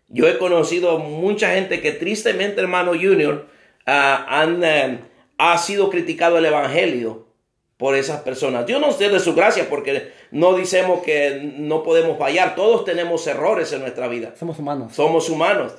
[0.08, 3.46] Yo he conocido mucha gente que tristemente, hermano Junior,
[3.86, 5.00] ah, han, eh,
[5.38, 7.26] ha sido criticado el Evangelio
[7.76, 8.66] por esas personas.
[8.66, 12.54] Dios nos dé de su gracia porque no decimos que no podemos fallar.
[12.54, 14.34] Todos tenemos errores en nuestra vida.
[14.38, 14.94] Somos humanos.
[14.94, 15.74] Somos humanos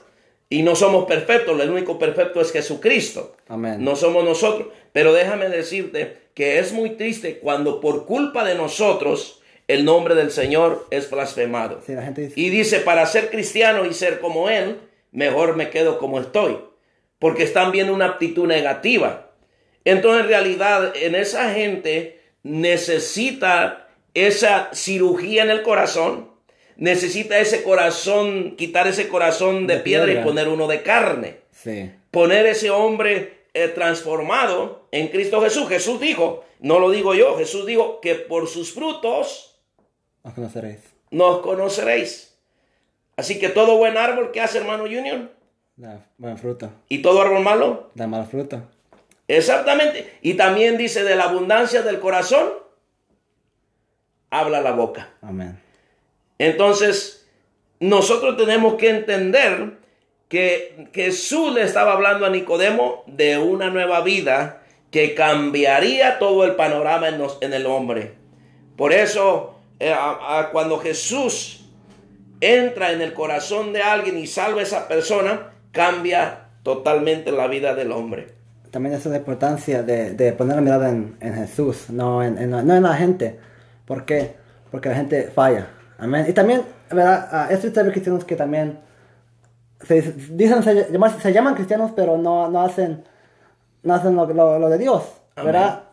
[0.49, 1.59] y no somos perfectos.
[1.59, 3.35] El único perfecto es Jesucristo.
[3.47, 3.83] Amén.
[3.83, 4.69] No somos nosotros.
[4.93, 10.31] Pero déjame decirte que es muy triste cuando por culpa de nosotros el nombre del
[10.31, 11.81] Señor es blasfemado.
[11.85, 14.79] Sí, la gente dice, Y dice, para ser cristiano y ser como Él,
[15.11, 16.57] mejor me quedo como estoy.
[17.19, 19.31] Porque están viendo una actitud negativa.
[19.83, 26.29] Entonces, en realidad, en esa gente necesita esa cirugía en el corazón,
[26.77, 30.21] necesita ese corazón, quitar ese corazón de, De piedra, piedra.
[30.21, 31.39] y poner uno de carne.
[31.51, 31.91] sí.
[32.11, 35.67] Poner ese hombre eh, transformado en Cristo Jesús.
[35.67, 39.59] Jesús dijo, no lo digo yo, Jesús dijo que por sus frutos
[40.23, 40.79] Os conoceréis.
[41.11, 42.35] nos conoceréis.
[43.17, 45.29] Así que todo buen árbol que hace hermano Junior
[45.75, 46.71] Da buen fruto.
[46.89, 48.61] y todo árbol malo, Da mal fruto.
[49.27, 50.17] exactamente.
[50.21, 52.49] Y también dice de la abundancia del corazón,
[54.29, 55.09] habla la boca.
[55.21, 55.59] Amén.
[56.39, 57.27] Entonces,
[57.79, 59.77] nosotros tenemos que entender
[60.29, 66.55] que Jesús le estaba hablando a Nicodemo de una nueva vida que cambiaría todo el
[66.55, 68.13] panorama en, el hombre.
[68.75, 69.93] Por eso, eh,
[70.51, 71.65] cuando Jesús
[72.41, 77.73] entra en el corazón de alguien y salva a esa persona, cambia totalmente la vida
[77.73, 78.27] del hombre.
[78.71, 82.75] También es la importancia de, poner la mirada en, Jesús, no en, en la- no
[82.75, 83.39] en la gente.
[83.85, 84.33] ¿Por qué?
[84.71, 85.69] Porque la gente falla.
[85.99, 86.25] Amén.
[86.27, 87.27] Y también, ¿verdad?
[87.31, 88.79] Ah, es triste ver cristianos que también
[89.81, 93.03] se dicen se, llaman- se llaman cristianos, pero no, no hacen,
[93.83, 95.03] no hacen lo, lo- lo de Dios.
[95.35, 95.83] ¿Verdad?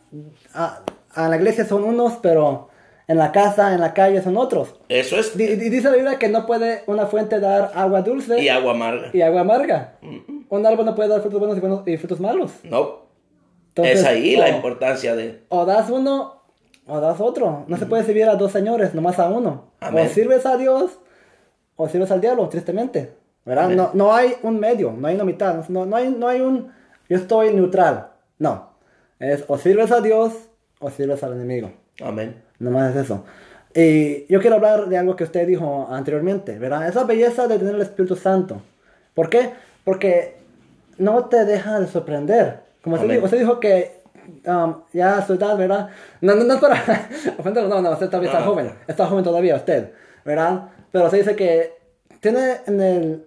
[0.55, 0.81] A,
[1.15, 2.69] a la iglesia son unos, pero
[3.07, 4.81] en la casa, en la calle son otros.
[4.89, 5.37] Eso es.
[5.37, 9.11] Di- dice la Biblia que no puede una fuente dar agua dulce Y agua amarga.
[9.13, 9.95] y agua amarga.
[10.49, 12.53] Un árbol no puede dar frutos buenos y, buenos- y frutos malos.
[12.63, 13.05] No.
[13.69, 15.43] Entonces, es ahí la o- importancia de...
[15.49, 16.43] O das uno
[16.87, 17.65] o das otro.
[17.67, 19.73] No se puede servir a dos señores, nomás a uno.
[19.85, 20.07] Amén.
[20.07, 20.99] O sirves a Dios
[21.77, 23.13] o sirves al diablo, tristemente.
[23.45, 23.69] ¿Verdad?
[23.71, 25.69] No, no hay un medio, no hay una mitad.
[25.69, 26.73] No, no, hay, no hay un
[27.09, 28.09] yo estoy neutral.
[28.39, 28.71] No.
[29.19, 30.33] Es o sirves a Dios
[30.79, 31.71] o sirves al enemigo.
[32.03, 32.43] Amén.
[32.59, 33.25] Nomás es eso.
[33.75, 36.89] Y yo quiero hablar de algo que usted dijo anteriormente, ¿verdad?
[36.89, 38.63] Esa belleza de tener el Espíritu Santo.
[39.15, 39.51] ¿Por qué?
[39.85, 40.37] Porque
[40.99, 42.61] no te deja de sorprender.
[42.83, 43.17] Como usted Amén.
[43.17, 44.01] dijo, usted dijo que
[44.47, 45.89] um, ya a su edad, ¿verdad?
[46.21, 46.75] No, no, no es para
[47.39, 48.73] ofenderlo, no, no, usted todavía está joven.
[48.87, 49.93] Está joven todavía usted,
[50.25, 50.69] ¿verdad?
[50.93, 51.73] Pero se dice que
[52.21, 53.27] tiene en el...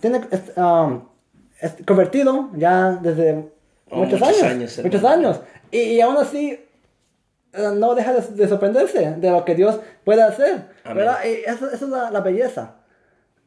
[0.00, 0.20] Tiene
[0.56, 1.02] um,
[1.86, 3.50] convertido ya desde
[3.94, 5.40] Oh, muchos, muchos años, años, muchos años.
[5.70, 6.58] Y, y aún así,
[7.52, 10.62] eh, no deja de, de sorprenderse de lo que Dios puede hacer.
[10.84, 10.96] Amén.
[10.96, 11.18] ¿verdad?
[11.26, 12.76] Y eso, eso es la, la belleza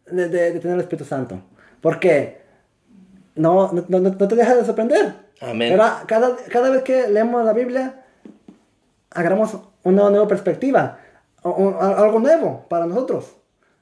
[0.06, 1.42] de, de- de tener el Espíritu Santo.
[1.82, 2.45] Porque
[3.36, 5.14] no, no, no- no te deja de sorprender.
[5.42, 5.72] Amén.
[5.72, 6.04] ¿verdad?
[6.08, 8.04] Cada, cada vez que leemos la Biblia,
[9.12, 10.98] agarramos una nueva perspectiva,
[11.44, 13.36] o- o- algo nuevo para nosotros.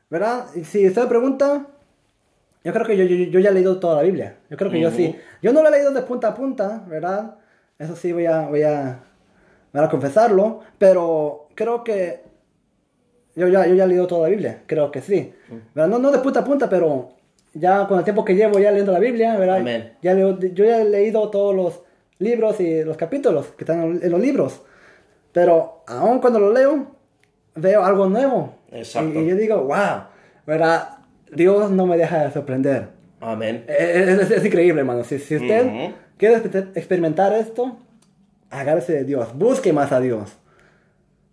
[0.09, 0.45] ¿Verdad?
[0.55, 1.65] Y si usted me pregunta,
[2.63, 4.35] yo creo que yo, yo, yo ya he leído toda la Biblia.
[4.49, 5.15] Yo creo que yo sí.
[5.41, 7.35] Yo no la he leído de punta a punta, ¿verdad?
[7.79, 8.99] Eso sí voy a, voy a,
[9.73, 10.59] voy a confesarlo.
[10.77, 12.21] Pero creo que
[13.35, 14.61] yo ya, yo ya he leído toda la Biblia.
[14.67, 15.33] Creo que sí.
[15.73, 15.89] ¿Verdad?
[15.89, 17.09] No, no de punta a punta, pero
[17.53, 19.57] ya con el tiempo que llevo ya leyendo la Biblia, ¿verdad?
[19.57, 19.93] Amén.
[20.01, 21.81] Ya leo- yo ya he leído todos los
[22.19, 24.61] libros y los capítulos que están en los libros.
[25.31, 26.87] Pero aún cuando lo leo,
[27.55, 28.55] veo algo nuevo.
[28.71, 29.19] Exacto.
[29.19, 30.05] Y, y yo digo, wow,
[30.45, 30.97] ¿verdad?
[31.31, 32.87] Dios no me deja de sorprender.
[33.19, 33.63] Amén.
[33.67, 35.03] Es, es- es increíble, hermano.
[35.03, 35.93] Si, si usted Ujú.
[36.17, 37.77] quiere exper- experimentar esto,
[38.49, 39.29] agárrese de Dios.
[39.37, 40.31] Busque más a Dios.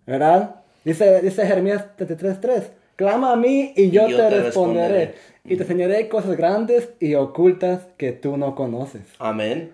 [0.07, 0.57] ¿Verdad?
[0.85, 2.63] Dice, dice Jeremías 33.3.
[2.97, 4.89] Clama a mí y yo, Y yo te, te responderé.
[5.07, 5.15] responderé.
[5.45, 9.03] Y te enseñaré cosas grandes y ocultas que tú no conoces.
[9.19, 9.73] Amén.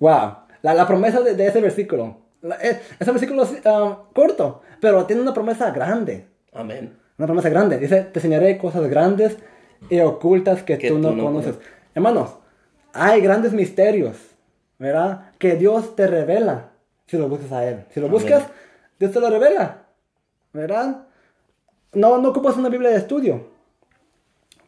[0.00, 0.36] Wow.
[0.62, 2.16] La, la promesa de, de ese versículo.
[2.40, 6.26] La- es, ese versículo es um, corto, pero tiene una promesa grande.
[6.52, 6.96] Amén.
[7.18, 7.78] Una promesa grande.
[7.78, 9.36] Dice, te enseñaré cosas grandes
[9.90, 11.56] y ocultas que, Que tú, tú no no conoces.
[11.94, 12.36] Hermanos,
[12.94, 14.16] hay grandes misterios,
[14.78, 15.30] ¿verdad?
[15.38, 16.70] Que Dios te revela
[17.06, 17.84] si lo buscas a Él.
[17.90, 18.20] Si lo Amén.
[18.20, 18.44] buscas,
[18.98, 19.82] Dios te lo revela,
[20.52, 21.04] ¿verdad?
[21.92, 23.51] No, no ocupas una Biblia de estudio.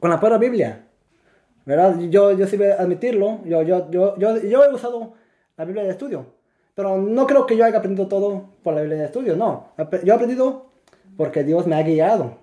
[0.05, 0.85] Con la pura Biblia,
[1.65, 1.99] ¿verdad?
[2.11, 3.41] Yo, yo sí voy a admitirlo.
[3.47, 5.15] Yo, yo, yo, yo, yo he usado
[5.57, 6.27] la Biblia de estudio.
[6.75, 9.71] Pero no creo que yo haya aprendido todo por la Biblia de estudio, no.
[9.79, 10.67] Yo he aprendido
[11.17, 12.37] porque Dios me ha guiado,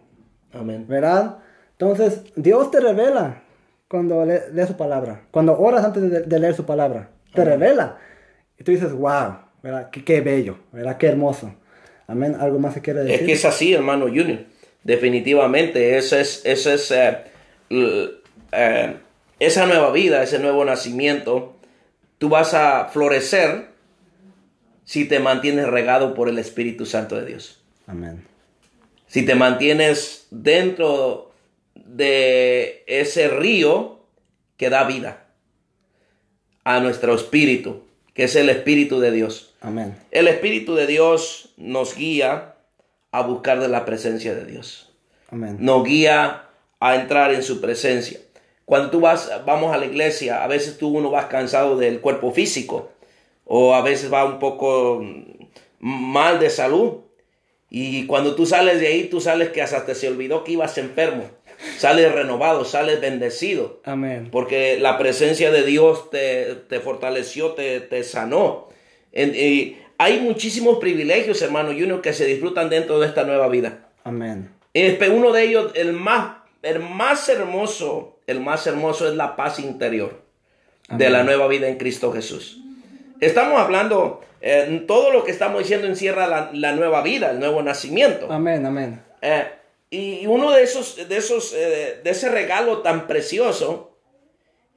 [0.51, 0.87] Amén.
[0.87, 1.37] ¿verdad?
[1.73, 3.43] Entonces, Dios te revela
[3.87, 5.21] cuando le- lees su palabra.
[5.29, 7.99] Cuando oras antes de, de leer su palabra, te revela.
[8.57, 9.91] Y tú dices, wow, ¿verdad?
[9.91, 10.97] Qué, qué bello, ¿verdad?
[10.97, 11.53] Qué hermoso.
[12.07, 12.35] Amén.
[12.39, 13.19] ¿Algo más que quiere decir?
[13.19, 14.39] Es que es así, hermano Junior.
[14.83, 17.17] Definitivamente, ese es, ese es eh,
[17.71, 18.97] eh,
[19.39, 21.55] esa nueva vida, ese nuevo nacimiento.
[22.17, 23.69] Tú vas a florecer
[24.85, 27.61] si te mantienes regado por el Espíritu Santo de Dios.
[27.87, 28.25] Amén.
[29.07, 31.31] Si te mantienes dentro
[31.75, 33.99] de ese río
[34.57, 35.25] que da vida
[36.63, 39.53] a nuestro espíritu, que es el Espíritu de Dios.
[39.61, 39.97] Amén.
[40.11, 42.55] El Espíritu de Dios nos guía
[43.11, 44.91] a buscar de la presencia de Dios.
[45.29, 45.57] Amén.
[45.59, 46.50] Nos guía
[46.81, 48.19] a entrar en su presencia.
[48.65, 52.31] Cuando tú vas, vamos a la iglesia, a veces tú uno vas cansado del cuerpo
[52.31, 52.89] físico
[53.45, 55.45] o a veces va un poco mm,
[55.79, 57.01] mal de salud.
[57.69, 60.77] Y cuando tú sales de ahí, tú sales que hasta te se olvidó que ibas
[60.77, 61.23] enfermo.
[61.77, 63.79] Sales renovado, sales bendecido.
[63.83, 64.29] Amén.
[64.31, 68.69] Porque la presencia de Dios te, te fortaleció, te, te sanó.
[69.11, 73.89] En- y hay muchísimos privilegios, hermano Junior, que se disfrutan dentro de esta nueva vida.
[74.03, 74.49] Amén.
[75.13, 80.21] Uno de ellos, el más, el más hermoso, el más hermoso es la paz interior
[80.89, 82.59] de la nueva vida en Cristo Jesús.
[83.19, 87.61] Estamos hablando, eh, todo lo que estamos diciendo encierra la, la nueva vida, el nuevo
[87.61, 88.31] nacimiento.
[88.31, 88.65] Amén.
[88.65, 89.01] Amén.
[89.21, 89.45] Eh,
[89.93, 93.97] y uno de esos, de esos, eh, de ese regalo tan precioso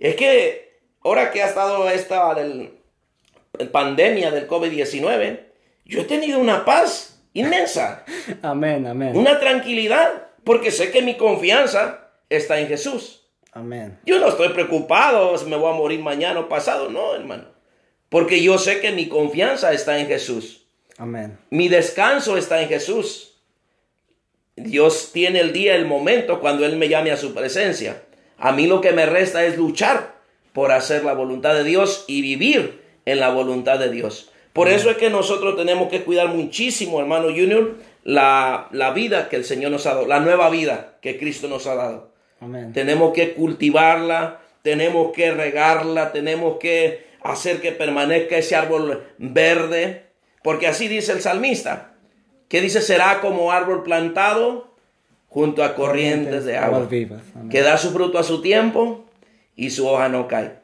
[0.00, 2.72] es que ahora que ha estado esta del,
[3.70, 5.40] pandemia del COVID-19,
[5.84, 8.04] yo he tenido una paz inmensa,
[8.42, 8.86] Amén.
[8.86, 9.16] Amén.
[9.16, 13.22] una tranquilidad, porque sé que mi confianza está en Jesús.
[13.52, 13.98] Amén.
[14.04, 17.44] Yo no estoy preocupado si me voy a morir mañana o pasado, no, hermano,
[18.08, 20.66] porque yo sé que mi confianza está en Jesús.
[20.98, 21.38] Amén.
[21.50, 23.34] Mi descanso está en Jesús.
[24.56, 28.02] Dios tiene el día, el momento cuando Él me llame a su presencia.
[28.38, 30.14] A mí lo que me resta es luchar
[30.52, 34.30] por hacer la voluntad de Dios y vivir en la voluntad de Dios.
[34.52, 39.36] Por eso es que nosotros tenemos que cuidar muchísimo, hermano Junior, la, la vida que
[39.36, 42.12] el Señor nos ha dado, la nueva vida que Cristo nos ha dado.
[42.40, 42.72] Amén.
[42.72, 50.04] Tenemos que cultivarla, tenemos que regarla, tenemos que hacer que permanezca ese árbol verde,
[50.42, 51.94] porque así dice el salmista,
[52.48, 54.74] que dice será como árbol plantado
[55.28, 56.86] junto a corrientes de agua,
[57.50, 59.06] que da su fruto a su tiempo
[59.56, 60.58] y su hoja no cae.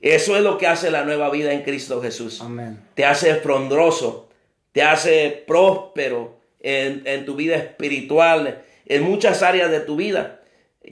[0.00, 2.78] Eso es lo que hace la nueva vida en Cristo Jesús Amén.
[2.94, 4.28] te hace frondroso,
[4.72, 6.35] te hace próspero
[6.66, 10.40] en, en tu vida espiritual, en muchas áreas de tu vida.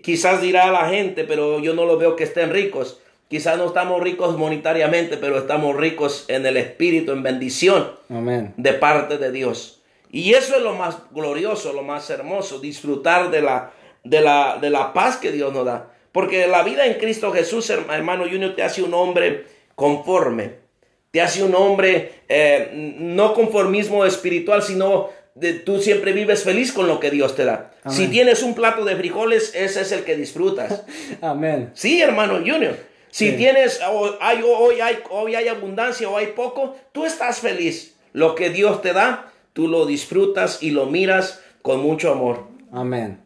[0.03, 3.01] Quizás dirá la gente, pero yo no lo veo que estén ricos.
[3.29, 8.55] Quizás no estamos ricos monetariamente, pero estamos ricos en el espíritu, en bendición Amén.
[8.57, 9.83] de parte de Dios.
[10.11, 13.73] Y eso es lo más glorioso, lo más hermoso, disfrutar de la,
[14.05, 15.91] de la, de la paz que Dios nos da.
[16.13, 20.63] Porque la vida en Cristo Jesús, hermano Junior, te hace un hombre conforme.
[21.11, 26.87] Te hace un hombre eh, no conformismo espiritual, sino de, tú siempre vives feliz con
[26.87, 27.73] lo que Dios te da.
[27.83, 27.97] Amén.
[27.99, 30.85] Si tienes un plato de frijoles, ese es el que disfrutas.
[31.21, 31.71] Amén.
[31.75, 32.77] Sí, hermano Junior.
[33.11, 33.37] Si Sí.
[33.37, 37.97] tienes, o hay, hoy, hay, hoy hay abundancia o hay poco, tú estás feliz.
[38.13, 42.45] Lo que Dios te da, tú lo disfrutas y lo miras con mucho amor.
[42.73, 43.21] Amén.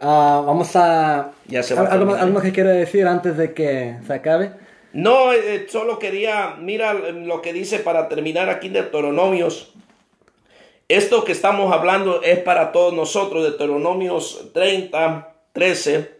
[0.00, 1.30] Ah, vamos a...
[1.46, 4.50] Ya se va a ¿Algo, que quiero decir antes de que se acabe?
[4.92, 9.72] No, eh, solo quería, mira lo que dice para terminar aquí de Deuteronomios.
[10.92, 16.10] Esto que estamos hablando es para todos nosotros, Deuteronomios 30, 13,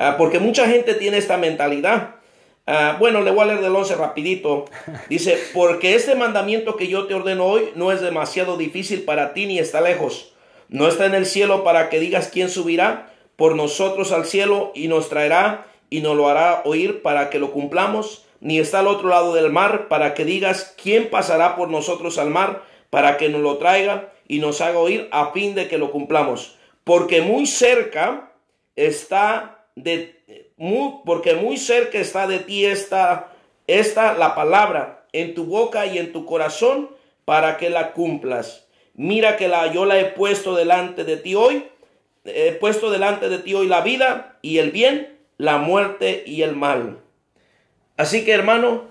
[0.00, 2.16] ah, porque mucha gente tiene esta mentalidad.
[2.66, 4.64] Ah, bueno, le voy a leer del 11 rapidito.
[5.08, 9.46] Dice, porque este mandamiento que yo te ordeno hoy no es demasiado difícil para ti
[9.46, 10.32] ni está lejos.
[10.68, 14.88] No está en el cielo para que digas quién subirá por nosotros al cielo y
[14.88, 18.24] nos traerá y nos lo hará oír para que lo cumplamos.
[18.40, 22.30] Ni está al otro lado del mar para que digas quién pasará por nosotros al
[22.30, 25.90] mar para que nos lo traiga y nos haga oír a fin de que lo
[25.90, 26.56] cumplamos.
[26.84, 28.32] Porque muy cerca
[28.76, 30.20] está de
[30.60, 33.32] muy, porque muy cerca está de ti esta,
[33.66, 36.90] esta la palabra en tu boca y en tu corazón
[37.24, 38.66] para que la cumplas.
[38.94, 41.66] Mira que la, yo la he puesto delante de ti hoy,
[42.24, 46.54] he puesto delante de ti hoy la vida y el bien, la muerte y el
[46.54, 46.98] mal.
[47.96, 48.84] Así que hermano,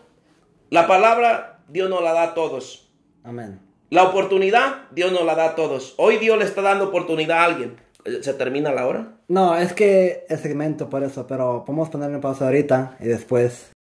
[0.71, 2.89] la palabra Dios nos la da a todos.
[3.23, 3.68] Amén.
[3.89, 5.95] La oportunidad Dios nos la da a todos.
[5.97, 7.77] Hoy Dios le está dando oportunidad a alguien.
[8.21, 9.07] ¿Se termina la hora?
[9.27, 13.71] No, es que es segmento por eso, pero podemos ponerle en pausa ahorita y después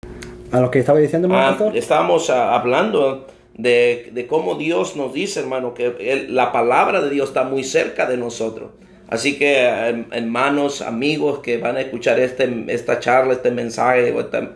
[0.51, 5.41] a lo que estaba diciendo, Ah, estábamos ah, hablando de, de cómo Dios nos dice,
[5.41, 8.71] hermano, que la palabra de Dios está muy cerca de nosotros.
[9.11, 14.21] Así que, eh, hermanos, amigos que van a escuchar este, esta charla, este mensaje, o
[14.21, 14.53] esta-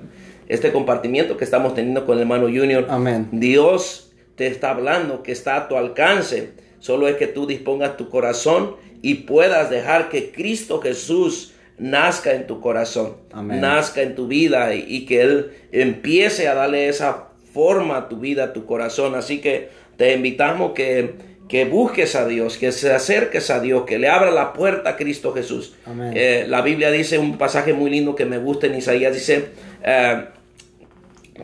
[0.48, 3.28] este compartimiento que estamos teniendo con el hermano Junior, Amén.
[3.32, 6.51] Dios te está hablando, que está a tu alcance.
[6.80, 12.47] Solo es que tú dispongas tu corazón y puedas dejar que Cristo Jesús nazca en
[12.47, 13.61] tu corazón, Amén.
[13.61, 18.16] nazca en tu vida y, y que Él empiece a darle esa forma a tu
[18.18, 19.14] vida, a tu corazón.
[19.14, 21.14] Así que te invitamos que,
[21.49, 24.97] que busques a Dios, que se acerques a Dios, que le abra la puerta a
[24.97, 25.74] Cristo Jesús.
[25.85, 26.12] Amén.
[26.14, 29.47] Eh, la Biblia dice un pasaje muy lindo que me gusta en Isaías, dice...
[29.85, 30.24] eh,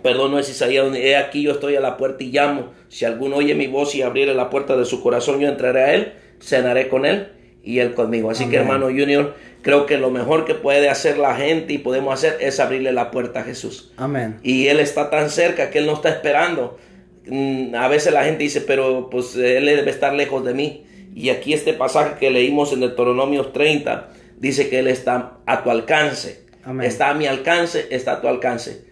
[0.03, 2.72] Perdón, no es Isaías, donde, he aquí yo estoy a la puerta y llamo.
[2.89, 5.95] Si alguno oye mi voz y abriere la puerta de su corazón, yo entraré a
[5.95, 7.28] él, cenaré con él
[7.64, 8.30] y él conmigo.
[8.30, 12.14] Así que hermano Junior, creo que lo mejor que puede hacer la gente y podemos
[12.14, 13.93] hacer es abrirle la puerta a Jesús.
[13.97, 14.39] Amén.
[14.43, 16.78] Y él está tan cerca que él no está esperando.
[17.26, 20.84] Mm, A veces la gente dice, pero pues él debe estar lejos de mí.
[21.14, 25.70] Y aquí este pasaje que leímos en Deuteronomios 30 dice que él está a tu
[25.70, 26.45] alcance.
[26.62, 26.86] Amén.
[26.86, 28.88] Está a mi alcance, está a tu alcance.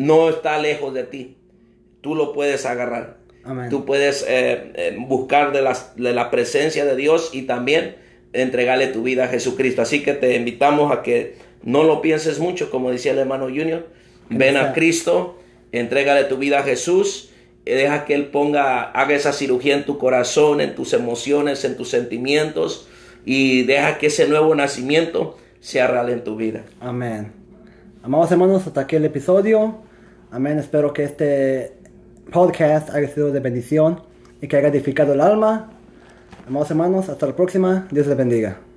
[0.00, 1.36] No está lejos de ti.
[2.00, 3.18] Tú lo puedes agarrar.
[3.44, 3.68] Amén.
[3.68, 7.96] Tú puedes eh, eh, buscar de, las- de la presencia de Dios y también
[8.32, 9.82] entregarle tu vida a Jesucristo.
[9.82, 13.88] Así que te invitamos a que no lo pienses mucho, como decía el hermano Junior.
[14.30, 14.72] Ven a.
[14.72, 15.38] Cristo,
[15.72, 17.30] entrégale tu vida a Jesús,
[17.66, 21.76] y deja que Él ponga, haga esa cirugía en tu corazón, en tus emociones, en
[21.76, 22.88] tus sentimientos,
[23.26, 26.64] y deja que ese nuevo nacimiento sea real en tu vida.
[26.80, 27.32] Amén.
[28.02, 29.82] Amados hermanos, hasta aquí el episodio.
[30.32, 30.60] Amén.
[30.60, 31.72] Espero que este
[32.30, 34.02] podcast haya sido de bendición
[34.40, 35.70] y que haya edificado el alma.
[36.46, 37.88] Amados hermanos, hasta la próxima.
[37.90, 38.69] Dios les bendiga.